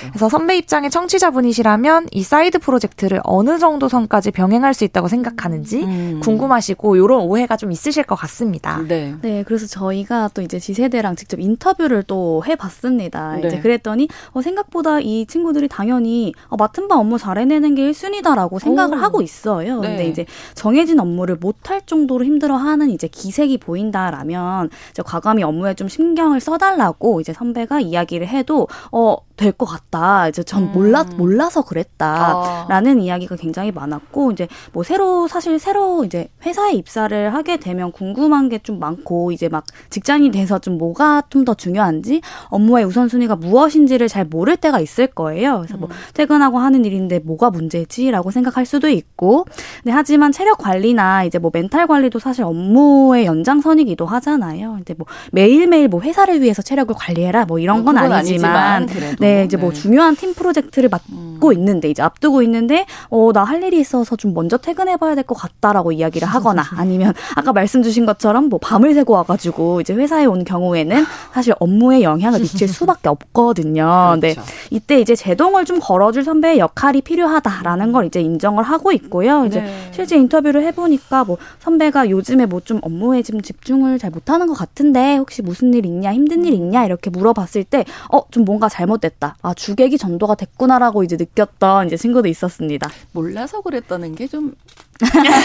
[0.09, 6.19] 그래서 선배 입장의 청취자분이시라면 이 사이드 프로젝트를 어느 정도 선까지 병행할 수 있다고 생각하는지 음.
[6.21, 8.81] 궁금하시고 이런 오해가 좀 있으실 것 같습니다.
[8.87, 9.15] 네.
[9.21, 9.43] 네.
[9.43, 13.37] 그래서 저희가 또 이제 지세대랑 직접 인터뷰를 또 해봤습니다.
[13.41, 13.47] 네.
[13.47, 18.59] 이제 그랬더니 어, 생각보다 이 친구들이 당연히 어, 맡은 바 업무 잘 해내는 게 1순위다라고
[18.67, 19.01] 생각을 오.
[19.01, 19.79] 하고 있어요.
[19.81, 19.87] 네.
[19.87, 26.39] 근데 이제 정해진 업무를 못할 정도로 힘들어하는 이제 기색이 보인다라면 이제 과감히 업무에 좀 신경을
[26.39, 30.27] 써달라고 이제 선배가 이야기를 해도 어 될 것 같다.
[30.27, 30.71] 이제 전 음.
[30.73, 33.01] 몰라 몰라서 그랬다라는 아.
[33.01, 38.57] 이야기가 굉장히 많았고 이제 뭐 새로 사실 새로 이제 회사에 입사를 하게 되면 궁금한 게
[38.63, 44.25] 좀 많고 이제 막 직장이 돼서 좀 뭐가 좀 더 중요한지 업무의 우선순위가 무엇인지를 잘
[44.25, 45.59] 모를 때가 있을 거예요.
[45.59, 45.89] 그래서 뭐 음.
[45.89, 49.45] 뭐 퇴근하고 하는 일인데 뭐가 문제지라고 생각 생각할 수도 있고,
[49.83, 54.79] 네, 하지만 체력 관리나 이제 뭐 멘탈 관리도 사실 업무의 연장선이기도 하잖아요.
[54.81, 59.55] 이제 뭐 매일매일 뭐 회사를 위해서 체력을 관리해라 뭐 이런 건 아니지만, 아니지만 네, 이제
[59.57, 59.75] 뭐 네.
[59.79, 61.53] 중요한 팀 프로젝트를 맡고 음.
[61.53, 65.35] 있는데 이제 앞두고 있는데 어, 나 할 일이 있어서 좀 먼저 퇴근해 봐야 될 것
[65.35, 70.25] 같다라고 이야기를 하거나 아니면 아까 말씀 주신 것처럼 뭐 밤을 새고 와 가지고 이제 회사에
[70.25, 74.17] 온 경우에는 사실 업무에 영향을 미칠 수밖에 없거든요.
[74.21, 74.33] 네.
[74.35, 74.41] 그렇죠.
[74.41, 74.67] 네.
[74.71, 79.45] 이때 이제 제동을 좀 걸어줄 선배의 역할이 필요하다라는 걸 이제 인정 을 하고 있고요.
[79.45, 79.91] 이제 네.
[79.93, 85.15] 실제 인터뷰를 해보니까 뭐 선배가 요즘에 뭐 좀 업무에 좀 집중을 잘 못하는 것 같은데
[85.17, 89.37] 혹시 무슨 일 있냐 힘든 일 있냐 이렇게 물어봤을 때 어 좀 뭔가 잘못됐다.
[89.41, 92.89] 아 주객이 전도가 됐구나라고 이제 느꼈던 이제 친구도 있었습니다.
[93.13, 94.53] 몰라서 그랬다는 게 좀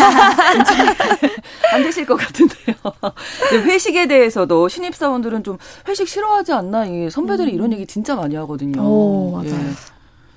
[1.72, 2.74] 안 되실 것 같은데요.
[3.64, 6.84] 회식에 대해서도 신입 사원들은 좀 회식 싫어하지 않나?
[7.10, 7.54] 선배들이 음.
[7.54, 8.82] 이런 얘기 진짜 많이 하거든요.
[8.82, 9.54] 오, 맞아요.
[9.54, 9.91] 예.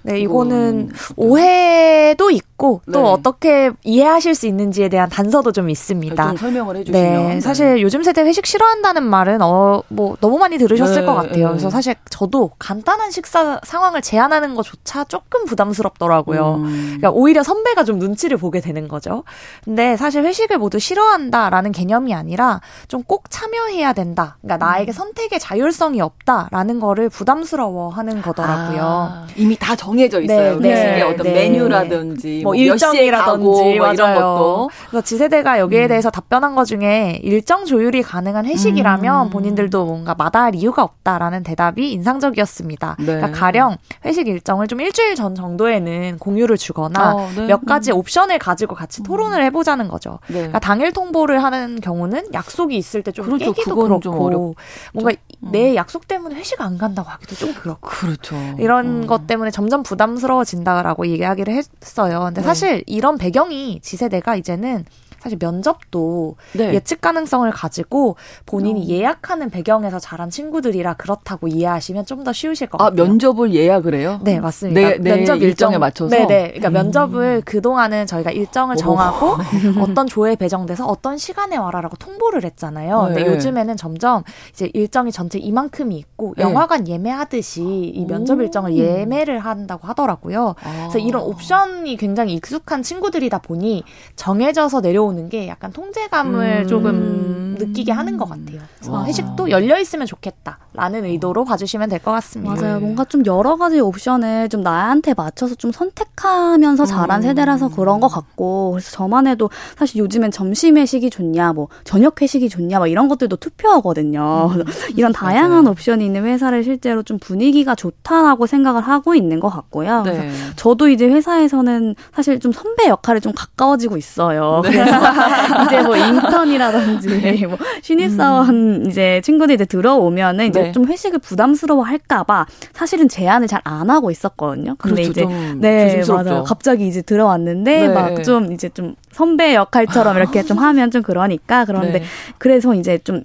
[0.06, 3.10] 네, 이거는 오해도 있고 또 네.
[3.10, 6.28] 어떻게 이해하실 수 있는지에 대한 단서도 좀 있습니다.
[6.28, 7.28] 좀 설명을 해주시면.
[7.28, 7.82] 네, 사실 네.
[7.82, 11.50] 요즘 세대 회식 싫어한다는 말은 어 뭐 너무 많이 들으셨을 네, 것 같아요.
[11.50, 11.72] 그래서 네.
[11.72, 16.56] 사실 저도 간단한 식사 상황을 제안하는 것조차 조금 부담스럽더라고요.
[16.56, 16.84] 음.
[16.98, 19.24] 그러니까 오히려 선배가 좀 눈치를 보게 되는 거죠.
[19.64, 24.38] 근데 사실 회식을 모두 싫어한다라는 개념이 아니라 좀 꼭 참여해야 된다.
[24.42, 24.94] 그러니까 나에게 음.
[24.94, 28.82] 선택의 자율성이 없다라는 거를 부담스러워하는 거더라고요.
[28.82, 29.95] 아, 이미 다 정.
[29.96, 30.60] 정해져 있어요.
[30.60, 34.70] 네, 네, 어떤 네, 메뉴라든지 뭐, 뭐 일정이라든지 뭐 이런 것도.
[34.90, 35.88] 그래서 지세대가 여기에 음.
[35.88, 39.30] 대해서 답변한 것 중에 일정 조율이 가능한 회식이라면 음.
[39.30, 42.98] 본인들도 뭔가 마다할 이유가 없다라는 대답이 인상적이었습니다.
[43.00, 43.06] 네.
[43.06, 47.48] 그러니까 가령 회식 일정을 좀 일주일 전 정도에는 공유를 주거나 어, 네.
[47.48, 47.98] 몇 가지 음.
[47.98, 50.20] 옵션을 가지고 같이 토론을 해보자는 거죠.
[50.28, 50.36] 네.
[50.36, 53.54] 그러니까 당일 통보를 하는 경우는 약속이 있을 때좀 그렇죠.
[53.54, 54.56] 깨기도 그렇고
[54.94, 55.16] 뭔가 음.
[55.52, 58.36] 내 약속 때문에 회식 안 간다고 하기도 좀 그렇고 그렇죠.
[58.60, 59.08] 이런 음.
[59.08, 62.24] 것 때문에 점점 부담스러워진다라고 이야기를 했어요.
[62.26, 62.48] 근데 네.
[62.48, 64.86] 사실 이런 배경이 지세대가 이제는
[65.26, 66.74] 사실 면접도 네.
[66.76, 68.16] 예측 가능성을 가지고
[68.46, 68.86] 본인이 어.
[68.88, 73.04] 예약하는 배경에서 자란 친구들이라 그렇다고 이해하시면 좀 더 쉬우실 것 아, 같아요.
[73.04, 74.20] 아, 면접을 예약을 해요?
[74.24, 74.82] 네, 맞습니다.
[74.82, 76.16] 네, 면접 일정, 에 맞춰서?
[76.16, 76.48] 네, 네.
[76.48, 76.74] 그러니까 음.
[76.74, 79.36] 면접을 그동안은 저희가 일정을 정하고
[79.82, 83.10] 어떤 조에 배정돼서 어떤 시간에 와라라고 통보를 했잖아요.
[83.10, 83.14] 네.
[83.14, 86.44] 근데 요즘에는 점점 이제 일정이 전체 이만큼이 있고 네.
[86.44, 90.56] 영화관 예매하듯이 이 면접 일정을 예매를 한다고 하더라고요.
[90.64, 90.88] 아.
[90.90, 93.84] 그래서 이런 옵션이 굉장히 익숙한 친구들이다 보니
[94.16, 96.68] 정해져서 내려오 는 보는 게 약간 통제감을 음.
[96.68, 98.62] 조금 느끼게 하는 것 같아요.
[99.06, 102.62] 회식도 열려 있으면 좋겠다 라는 의도로 봐주시면 될 것 같습니다.
[102.62, 102.80] 맞아요.
[102.80, 107.22] 뭔가 좀 여러 가지 옵션을 좀 나한테 맞춰서 좀 선택하면서 자란 음.
[107.24, 112.50] 세대라서 그런 것 같고 그래서 저만 해도 사실 요즘엔 점심 회식이 좋냐, 뭐 저녁 회식이
[112.50, 114.52] 좋냐, 막 이런 것들도 투표하거든요.
[114.56, 114.64] 음.
[114.96, 115.70] 이런 다양한 맞아요.
[115.72, 120.04] 옵션이 있는 회사를 실제로 좀 분위기가 좋다라고 생각을 하고 있는 것 같고요.
[120.04, 120.30] 네.
[120.56, 124.62] 저도 이제 회사에서는 사실 좀 선배 역할에 좀 가까워지고 있어요.
[124.64, 124.72] 네.
[124.72, 124.92] 그래서
[125.66, 127.46] 이제 뭐 인턴이라든지 네.
[127.48, 128.86] 뭐 신입사원 음.
[128.90, 130.72] 이제 친구들이 이제 들어오면은 이제 네.
[130.72, 134.76] 좀 회식을 부담스러워 할까봐 사실은 제안을 잘 안 하고 있었거든요.
[134.78, 135.26] 근데 그렇죠, 이제
[135.60, 136.44] 네 맞아요.
[136.44, 137.94] 갑자기 이제 들어왔는데 네.
[137.94, 142.06] 막좀 이제 좀 선배 역할처럼 이렇게 좀 하면 좀 그러니까 그런데 네.
[142.38, 143.24] 그래서 이제 좀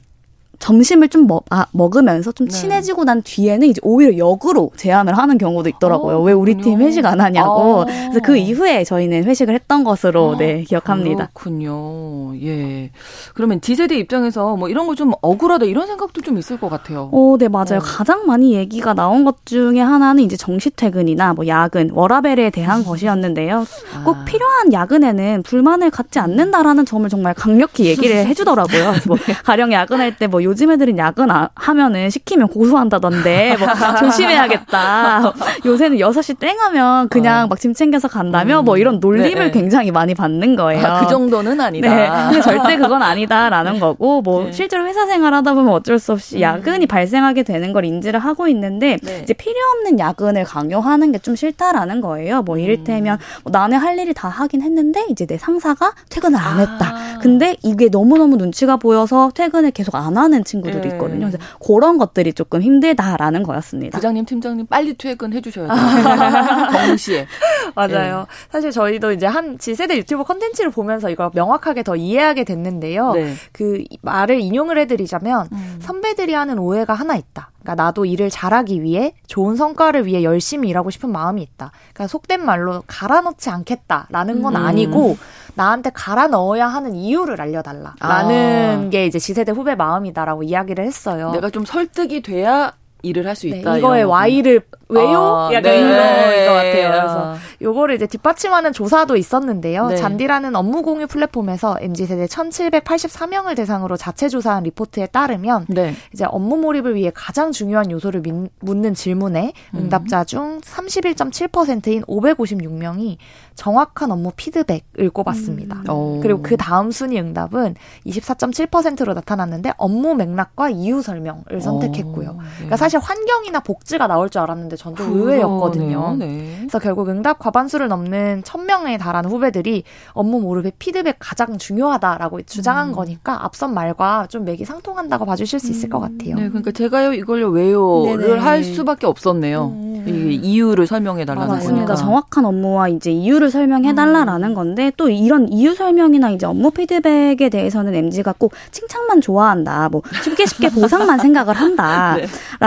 [0.61, 2.55] 점심을 좀 먹, 아, 먹으면서 좀 네.
[2.55, 6.19] 친해지고 난 뒤에는 이제 오히려 역으로 제안을 하는 경우도 있더라고요.
[6.19, 7.83] 어, 왜 우리 팀 회식 안 하냐고.
[7.83, 7.85] 아.
[7.87, 11.31] 그래서 그 이후에 저희는 회식을 했던 것으로 아, 네, 기억합니다.
[11.33, 12.37] 그렇군요.
[12.43, 12.91] 예.
[13.35, 17.09] 그러면 D세대 입장에서 뭐 이런 거 좀 억울하다 이런 생각도 좀 있을 것 같아요.
[17.11, 17.77] 어, 네, 맞아요.
[17.77, 17.83] 어.
[17.83, 23.65] 가장 많이 얘기가 나온 것 중에 하나는 이제 정시 퇴근이나 뭐 야근, 워라벨에 대한 것이었는데요.
[24.05, 24.25] 꼭 아.
[24.27, 28.93] 필요한 야근에는 불만을 갖지 않는다라는 점을 정말 강력히 얘기를 해주더라고요.
[29.07, 29.33] 뭐 네.
[29.43, 33.69] 가령 야근할 때뭐 요즘 애들은 야근 아, 하면은 시키면 고소한다던데 뭐
[34.01, 35.33] 조심해야겠다.
[35.65, 37.47] 요새는 6시 땡 하면 그냥 어.
[37.49, 38.65] 막짐 챙겨서 간다며 음.
[38.65, 39.51] 뭐 이런 놀림을 네.
[39.53, 40.85] 굉장히 많이 받는 거예요.
[40.85, 41.89] 아, 그 정도는 아니다.
[41.95, 42.09] 네.
[42.09, 44.53] 근데 절대 그건 아니다라는 거고 뭐 네.
[44.53, 46.41] 실제로 회사 생활 하다 보면 어쩔 수 없이 음.
[46.41, 46.89] 야근이 음.
[46.89, 49.21] 발생하게 되는 걸 인지를 하고 있는데 네.
[49.23, 52.41] 이제 필요 없는 야근을 강요하는 게 좀 싫다라는 거예요.
[52.43, 53.41] 뭐 이를테면 음.
[53.45, 56.81] 뭐 나는 할 일이 다 하긴 했는데 이제 내 상사가 퇴근을 안 했다.
[56.81, 57.19] 아.
[57.21, 60.89] 근데 이게 너무너무 눈치가 보여서 퇴근을 계속 안 하는 하는 친구들이 네.
[60.95, 61.29] 있거든요.
[61.31, 63.99] 그래서 그런 것들이 조금 힘들다라는 거였습니다.
[63.99, 65.77] 부장님, 팀장님 빨리 퇴근해 주셔야 돼요.
[66.87, 67.27] 동시에.
[67.75, 68.19] 맞아요.
[68.21, 68.25] 네.
[68.51, 73.13] 사실 저희도 이제 한 지세대 유튜브 컨텐츠를 보면서 이걸 명확하게 더 이해하게 됐는데요.
[73.13, 73.35] 네.
[73.53, 75.79] 그 말을 인용을 해드리자면 음.
[75.81, 77.51] 선배들이 하는 오해가 하나 있다.
[77.63, 81.73] 그러니까 나도 일을 잘하기 위해 좋은 성과를 위해 열심히 일하고 싶은 마음이 있다.
[81.93, 84.65] 그러니까 속된 말로 갈아 넣지 않겠다라는 건 음.
[84.65, 85.17] 아니고
[85.55, 88.91] 나한테 갈아 넣어야 하는 이유를 알려달라라는 아.
[88.91, 91.31] 게 이제 지세대 후배 마음이다라고 이야기를 했어요.
[91.33, 93.73] 내가 좀 설득이 돼야 일을 할 수 있다.
[93.73, 95.49] 네, 이거의 Y를 왜요?
[95.49, 95.79] 아, 약간 네.
[95.79, 96.89] 이런 것 같아요.
[96.91, 99.89] 그래서 요거를 이제 뒷받침하는 조사도 있었는데요.
[99.89, 99.97] 네.
[99.97, 105.95] 잔디라는 업무 공유 플랫폼에서 MZ 세대 1,784명을 대상으로 자체 조사한 리포트에 따르면 네.
[106.13, 109.79] 이제 업무 몰입을 위해 가장 중요한 요소를 민, 묻는 질문에 음.
[109.79, 113.19] 응답자 중 31.7%인 556명이
[113.55, 115.83] 정확한 업무 피드백을 꼽았습니다.
[115.91, 116.21] 음.
[116.23, 117.75] 그리고 그 다음 순위 응답은
[118.07, 122.33] 24.7%로 나타났는데 업무 맥락과 이유 설명을 선택했고요.
[122.33, 122.39] 네.
[122.57, 126.17] 그러니까 사실 환경이나 복지가 나올 줄 알았는데 전좀 의외였거든요.
[126.17, 126.57] 네.
[126.61, 132.89] 그래서 결국 응답 과 반수를 넘는 1000명에 달하는 후배들이 업무 몰입의 피드백 가장 중요하다라고 주장한
[132.89, 132.93] 음.
[132.93, 136.19] 거니까 앞선 말과 좀 맥이 상통한다고 봐주실 수 있을 것 음.
[136.19, 136.37] 같아요.
[136.37, 138.41] 네, 그러니까 제가요 이걸요 왜요를 네네.
[138.41, 139.67] 할 수밖에 없었네요.
[139.67, 139.91] 음.
[140.07, 141.95] 이 이유를 설명해 달라는 거니까.
[141.95, 144.55] 정확한 업무와 이제 이유를 설명해 달라라는 음.
[144.55, 149.89] 건데 또 이런 이유 설명이나 이제 업무 피드백에 대해서는 MZ가 꼭 칭찬만 좋아한다.
[149.91, 152.27] 뭐 쉽게 쉽게 보상만 생각을 한다라는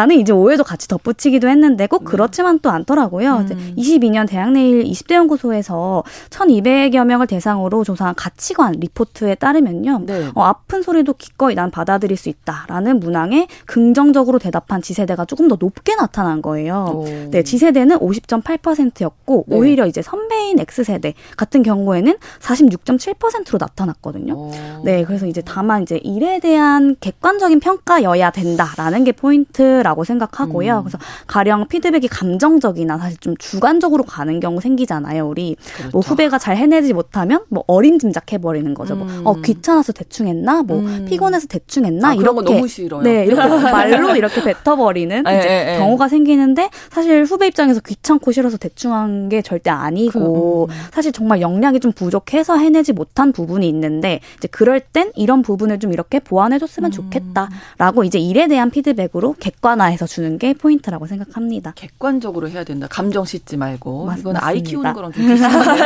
[0.10, 0.16] 네.
[0.16, 2.12] 이제 오해도 같이 덧붙이기도 했는데 꼭 네.
[2.12, 3.46] 그렇지만 또 않더라고요.
[3.50, 3.74] 음.
[3.78, 10.04] 22년 대학 내일 20대 연구소에서 1,200여 명을 대상으로 조사한 가치관 리포트에 따르면요.
[10.06, 10.30] 네.
[10.34, 15.96] 어, 아픈 소리도 기꺼이 난 받아들일 수 있다라는 문항에 긍정적으로 대답한 Z세대가 조금 더 높게
[15.96, 16.86] 나타난 거예요.
[16.94, 17.06] 오.
[17.32, 19.56] 네, Z세대는 50.8%였고 네.
[19.56, 24.34] 오히려 이제 선배인 X세대 같은 경우에는 46.7%로 나타났거든요.
[24.34, 24.52] 오.
[24.84, 30.80] 네, 그래서 이제 다만 이제 일에 대한 객관적인 평가여야 된다라는 게 포인트라고 생각하고요.
[30.80, 30.84] 음.
[30.84, 30.98] 그래서
[31.28, 35.28] 가령 피드백이 감정적이나 사실 좀 주관적으로 가는 경우 생기잖아요.
[35.28, 35.90] 우리 뭐 그렇죠.
[35.92, 38.96] 뭐 후배가 잘 해내지 못하면 뭐 어림짐작해 버리는 거죠.
[38.96, 39.24] 뭐, 음.
[39.24, 40.64] 뭐 어, 귀찮아서 대충 했나?
[40.64, 41.06] 뭐 음.
[41.08, 42.10] 피곤해서 대충 했나?
[42.10, 43.02] 아, 이렇게 너무 싫어요.
[43.02, 43.42] 네, 이렇게
[43.72, 45.78] 말로 이렇게 뱉어버리는 에, 에, 에.
[45.80, 50.78] 경우가 생기는데 사실 후배 입장에서 귀찮고 싫어서 대충 한 게 절대 아니고 그, 음.
[50.92, 55.94] 사실 정말 역량이 좀 부족해서 해내지 못한 부분이 있는데 이제 그럴 땐 이런 부분을 좀
[55.94, 56.92] 이렇게 보완해줬으면 음.
[56.92, 61.74] 좋겠다라고 이제 일에 대한 피드백으로 객관화해서 주는 게 포인트라고 생각합니다.
[61.76, 62.88] 객관적으로 해야 된다.
[62.90, 65.82] 감정 씻지 말고 맞, 이건 아이 키우는 거랑 좀 비슷한데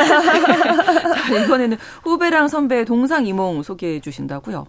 [1.45, 4.68] 이번에는 후배랑 선배 동상이몽 소개해 주신다고요?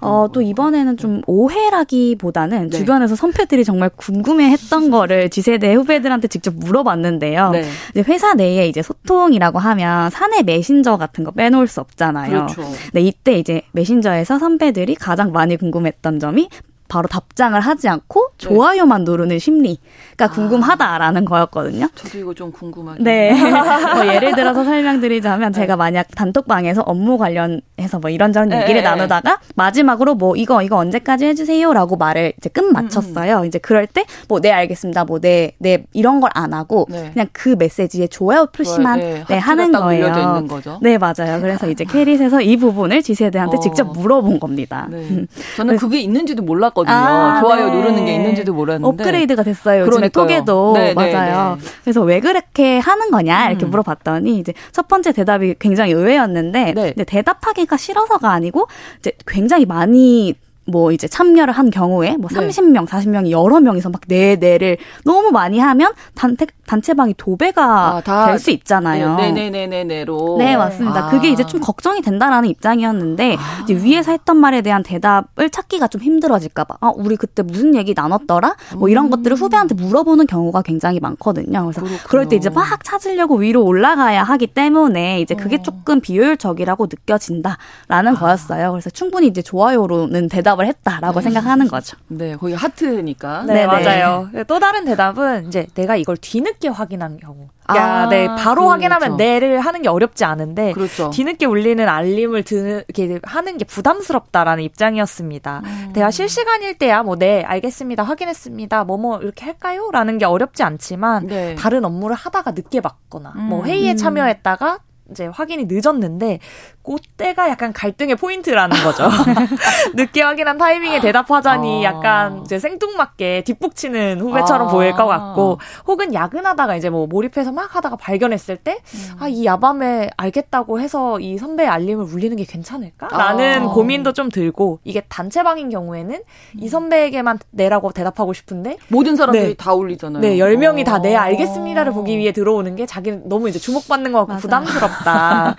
[0.00, 2.78] 어, 또 이번에는 좀 오해라기보다는 네.
[2.78, 7.50] 주변에서 선배들이 정말 궁금해 했던 거를 지세대 후배들한테 직접 물어봤는데요.
[7.50, 7.64] 네.
[7.90, 12.30] 이제 회사 내에 이제 소통이라고 하면 사내 메신저 같은 거 빼놓을 수 없잖아요.
[12.30, 12.62] 그렇죠.
[12.94, 16.48] 네, 이때 이제 메신저에서 선배들이 가장 많이 궁금했던 점이
[16.88, 18.34] 바로 답장을 하지 않고 네.
[18.38, 20.28] 좋아요만 누르는 심리가 아.
[20.30, 21.88] 궁금하다라는 거였거든요.
[21.94, 23.02] 저도 이거 좀 궁금하게.
[23.02, 23.32] 네.
[23.94, 25.60] 뭐 예를 들어서 설명드리자면 네.
[25.60, 28.62] 제가 만약 단톡방에서 업무 관련해서 뭐 이런저런 네.
[28.62, 33.36] 얘기를 나누다가 마지막으로 뭐 이거 이거 언제까지 해주세요라고 말을 이제 끝 맞췄어요.
[33.38, 33.46] 음, 음.
[33.46, 35.04] 이제 그럴 때 뭐 네 알겠습니다.
[35.04, 37.10] 뭐 네네 네, 이런 걸 안 하고 네.
[37.12, 40.44] 그냥 그 메시지에 좋아요 표시만 네, 네 하는 거예요.
[40.82, 41.40] 네 맞아요.
[41.40, 43.60] 그래서 이제 캐릿에서 이 부분을 지세대한테 어.
[43.60, 44.86] 직접 물어본 겁니다.
[44.90, 44.96] 네.
[44.98, 45.26] 음.
[45.56, 46.72] 저는 그게 있는지도 몰랐.
[46.78, 46.96] 몰랐거든요.
[46.96, 47.76] 아, 좋아요 네.
[47.76, 49.86] 누르는 게 있는지도 몰랐는데 업그레이드가 됐어요.
[49.86, 51.56] 요즘에 톡에도 네, 네, 맞아요.
[51.60, 53.70] 네, 그래서 왜 그렇게 하는 거냐 이렇게 음.
[53.70, 56.94] 물어봤더니 이제 첫 번째 대답이 굉장히 의외였는데 네.
[57.04, 58.68] 대답하기가 싫어서가 아니고
[58.98, 60.34] 이제 굉장히 많이
[60.68, 65.58] 뭐 이제 참여를 한 경우에 뭐 30명, 40명이 여러 명이서 막 네, 네를 너무 많이
[65.58, 69.16] 하면 단체, 단체방이 도배가 아, 될수 있잖아요.
[69.16, 70.36] 네 네네네네로.
[70.38, 71.06] 네, 맞습니다.
[71.06, 71.10] 아.
[71.10, 73.64] 그게 이제 좀 걱정이 된다라는 입장이었는데 아.
[73.64, 76.76] 이제 위에서 했던 말에 대한 대답을 찾기가 좀 힘들어질까 봐.
[76.80, 78.56] 아, 우리 그때 무슨 얘기 나눴더라?
[78.76, 79.10] 뭐 이런 음.
[79.10, 81.62] 것들을 후배한테 물어보는 경우가 굉장히 많거든요.
[81.62, 82.02] 그래서 그렇구나.
[82.08, 85.62] 그럴 때 이제 막 찾으려고 위로 올라가야 하기 때문에 이제 그게 어.
[85.62, 88.18] 조금 비효율적이라고 느껴진다라는 아.
[88.18, 88.72] 거였어요.
[88.72, 91.24] 그래서 충분히 이제 좋아요로는 대답 을 했다라고 네.
[91.24, 91.96] 생각하는 거죠.
[92.08, 93.44] 네, 거기 하트니까.
[93.46, 94.28] 네, 네 맞아요.
[94.46, 97.48] 또 다른 대답은 이제 내가 이걸 뒤늦게 확인한 경우.
[97.76, 98.70] 야, 아, 네, 바로 그렇죠.
[98.70, 101.10] 확인하면 네를 하는 게 어렵지 않은데 그렇죠.
[101.10, 105.62] 뒤늦게 울리는 알림을 드, 이렇게 하는 게 부담스럽다라는 입장이었습니다.
[105.64, 105.90] 음.
[105.92, 108.02] 대화 실시간일 때야 뭐 네, 알겠습니다.
[108.04, 108.84] 확인했습니다.
[108.84, 111.54] 뭐뭐 뭐 이렇게 할까요?라는 게 어렵지 않지만 네.
[111.56, 113.48] 다른 업무를 하다가 늦게 받거나 뭐 음.
[113.48, 114.78] 뭐 회의에 참여했다가
[115.10, 116.38] 이제 확인이 늦었는데
[116.82, 119.08] 그때가 약간 갈등의 포인트라는 거죠.
[119.94, 121.90] 늦게 확인한 타이밍에 대답하자니 아.
[121.94, 124.70] 약간 이제 생뚱맞게 뒷북치는 후배처럼 아.
[124.70, 128.78] 보일 것 같고 혹은 야근하다가 이제 뭐 몰입해서 막 하다가 발견했을 때
[129.18, 133.72] 아이 야밤에 알겠다고 해서 이 선배의 알림을 울리는 게 괜찮을까 라는 아.
[133.72, 136.20] 고민도 좀 들고 이게 단체방인 경우에는
[136.58, 136.68] 이 음.
[136.68, 139.54] 선배에게만 내라고 대답하고 싶은데 모든 사람들이 네.
[139.54, 140.20] 다 울리잖아요.
[140.20, 144.32] 네, 10명이 다 네 알겠습니다를 보기 위해 들어오는 게 자기는 너무 이제 주목받는 것 같고
[144.32, 144.40] 맞아.
[144.42, 145.54] 부담스럽 다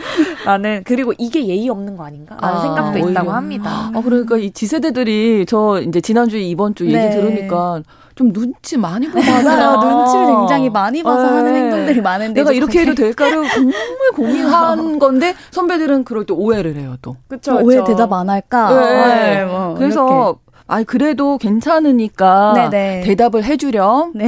[0.46, 3.10] 라는 그리고 이게 예의 없는 거 아닌가라는 아, 생각도 오히려.
[3.12, 3.92] 있다고 합니다.
[3.94, 7.10] 아, 그러니까 이 지세대들이 저 이제 지난주 에 이번 주 얘기 네.
[7.10, 7.82] 들으니까
[8.16, 9.78] 좀 눈치 많이 보고 맞아요.
[9.78, 11.38] 눈치를 굉장히 많이 봐서 네.
[11.38, 13.74] 하는 행동들이 많은데 내가 이렇게 해도 될까를 정말
[14.14, 17.16] 고민한 건데 선배들은 그럴 때 오해를 해요 또.
[17.30, 17.56] 그렇죠.
[17.64, 18.74] 왜 대답 안 할까?
[18.74, 19.36] 네.
[19.36, 19.46] 네.
[19.46, 20.49] 뭐 그래서 이렇게.
[20.72, 23.01] 아 그래도 괜찮으니까 네네.
[23.01, 24.11] 대답을 해주렴.
[24.13, 24.28] 네.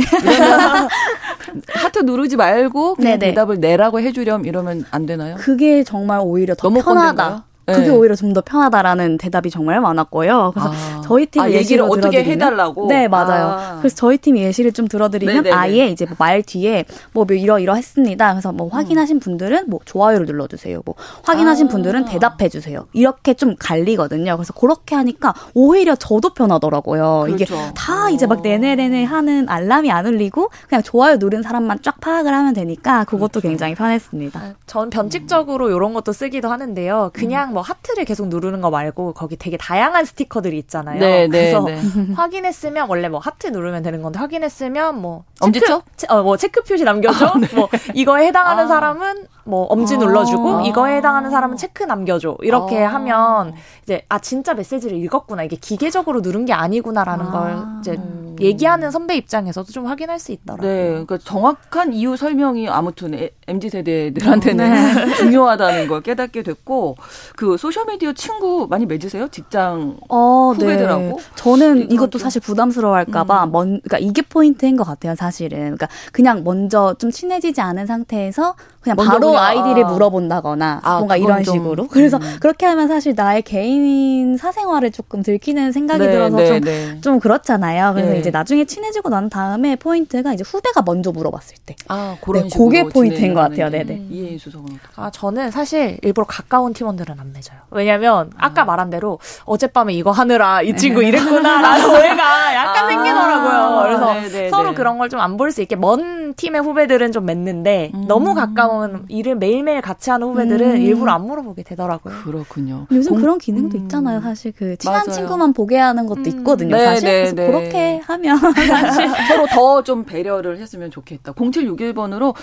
[1.73, 3.29] 하트 누르지 말고 그냥 네네.
[3.33, 5.35] 대답을 내라고 해주렴 이러면 안 되나요?
[5.37, 6.91] 그게 정말 오히려 더 편하다.
[6.93, 7.43] 꼰대인가요?
[7.71, 7.89] 그게 네.
[7.89, 10.51] 오히려 좀 더 편하다라는 대답이 정말 많았고요.
[10.53, 11.01] 그래서 아.
[11.03, 12.87] 저희 팀 아, 예시를 어떻게 해달라고.
[12.87, 13.47] 네 맞아요.
[13.47, 13.77] 아.
[13.79, 15.51] 그래서 저희 팀 예시를 좀 들어드리면 네네네.
[15.53, 18.31] 아예 이제 뭐 말 뒤에 뭐 이러 이러 했습니다.
[18.31, 18.71] 그래서 뭐 음.
[18.71, 20.81] 확인하신 분들은 뭐 좋아요를 눌러주세요.
[20.85, 21.69] 뭐 확인하신 아.
[21.69, 22.85] 분들은 대답해 주세요.
[22.93, 24.37] 이렇게 좀 갈리거든요.
[24.37, 27.23] 그래서 그렇게 하니까 오히려 저도 편하더라고요.
[27.25, 27.43] 그렇죠.
[27.43, 27.45] 이게
[27.75, 32.53] 다 이제 막 내내내내 하는 알람이 안 울리고 그냥 좋아요 누른 사람만 쫙 파악을 하면
[32.53, 33.47] 되니까 그것도 그렇죠.
[33.49, 34.39] 굉장히 편했습니다.
[34.39, 37.11] 아, 전 변칙적으로 이런 것도 쓰기도 하는데요.
[37.13, 40.99] 그냥 그냥 뭐 하트를 계속 누르는 거 말고 거기 되게 다양한 스티커들이 있잖아요.
[40.99, 41.79] 네, 네 그래서 네,
[42.17, 45.85] 확인했으면 원래 뭐 하트 누르면 되는 건데 확인했으면 뭐 엄지척?
[45.95, 47.27] 체크, 어, 뭐 체크 표시 남겨줘.
[47.27, 47.47] 아, 네.
[47.55, 48.67] 뭐 이거에 해당하는 아.
[48.67, 49.97] 사람은 뭐 엄지 아.
[49.99, 52.37] 눌러주고 이거에 해당하는 사람은 체크 남겨줘.
[52.41, 52.95] 이렇게 아.
[52.95, 53.53] 하면
[53.83, 55.43] 이제 아 진짜 메시지를 읽었구나.
[55.43, 57.31] 이게 기계적으로 누른 게 아니구나라는 아.
[57.31, 58.20] 걸 이제 음.
[58.41, 60.69] 얘기하는 선배 입장에서도 좀 확인할 수 있더라고요.
[60.69, 65.13] 네, 그러니까 정확한 이유 설명이 아무튼 MZ 세대들한테는 네.
[65.15, 66.97] 중요하다는 걸 깨닫게 됐고
[67.35, 69.27] 그 소셜 미디어 친구 많이 맺으세요?
[69.29, 70.65] 직장 어, 네.
[70.65, 71.01] 후배들하고?
[71.01, 71.15] 네.
[71.35, 73.51] 저는 이것도 사실 부담스러워할까봐 음.
[73.51, 75.59] 먼, 그러니까 이게 포인트인 것 같아요, 사실은.
[75.59, 79.89] 그러니까 그냥 먼저 좀 친해지지 않은 상태에서 그냥 바로 그냥, 아이디를 아.
[79.89, 81.87] 물어본다거나 아, 뭔가 이런 좀, 식으로.
[81.87, 82.37] 그래서 음.
[82.39, 87.01] 그렇게 하면 사실 나의 개인 사생활을 조금 들키는 생각이 네, 들어서 네, 좀, 네.
[87.01, 87.93] 좀 그렇잖아요.
[87.93, 88.19] 그래서 네.
[88.19, 91.75] 이제 나중에 친해지고 난 다음에 포인트가 이제 후배가 먼저 물어봤을 때.
[91.89, 92.65] 아, 그런 네, 식으로.
[92.65, 93.69] 그게 포인트인 것 같아요.
[93.69, 93.93] 네네.
[93.93, 94.07] 음.
[94.09, 97.57] 이해인 수석은 아, 저는 사실 일부러 가까운 팀원들은 안 맺어요.
[97.69, 98.47] 왜냐면 아.
[98.47, 102.87] 아까 말한 대로 어젯밤에 이거 하느라 이 친구 이랬구나라는 오해가 약간 아.
[102.87, 103.83] 생기더라고요.
[103.83, 104.49] 그래서 네네네.
[104.49, 108.05] 서로 그런 걸 좀 안 볼 수 있게 먼 팀의 후배들은 좀 맺는데 음.
[108.07, 108.70] 너무 가까운
[109.09, 110.77] 일을 매일매일 같이 하는 후배들은 음.
[110.77, 112.13] 일부러 안 물어보게 되더라고요.
[112.23, 112.87] 그렇군요.
[112.91, 113.21] 요즘 공...
[113.21, 113.83] 그런 기능도 음.
[113.83, 114.21] 있잖아요.
[114.21, 115.11] 사실 그 친한 맞아요.
[115.17, 116.25] 친구만 보게 하는 것도 음.
[116.27, 116.75] 있거든요.
[116.75, 117.47] 네, 사실 네, 네.
[117.47, 118.37] 그렇게 하면
[119.27, 121.33] 서로 더 좀 배려를 했으면 좋겠다.
[121.33, 122.35] 0761번으로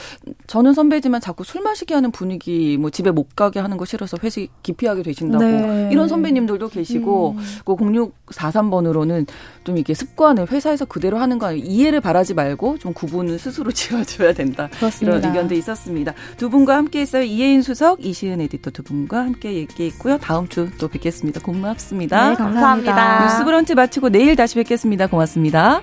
[0.47, 4.51] 저는 선배지만 자꾸 술 마시게 하는 분위기 뭐 집에 못 가게 하는 거 싫어서 회식
[4.63, 5.89] 기피하게 되신다고 네.
[5.93, 7.45] 이런 선배님들도 계시고 음.
[7.65, 9.27] 그 0643번으로는
[9.65, 14.69] 좀 이게 습관을 회사에서 그대로 하는 거 이해를 바라지 말고 좀 구분을 스스로 지어줘야 된다.
[14.79, 15.19] 그렇습니다.
[15.19, 16.15] 이런 의견도 있었습니다.
[16.37, 17.23] 두 분과 함께했어요.
[17.25, 20.19] 이혜인 수석, 이시은 에디터 두 분과 함께 얘기했고요.
[20.19, 21.41] 다음 주 또 뵙겠습니다.
[21.41, 22.31] 고맙습니다.
[22.31, 23.25] 네, 감사합니다.
[23.25, 25.07] 뉴스 브런치 마치고 내일 다시 뵙겠습니다.
[25.07, 25.83] 고맙습니다.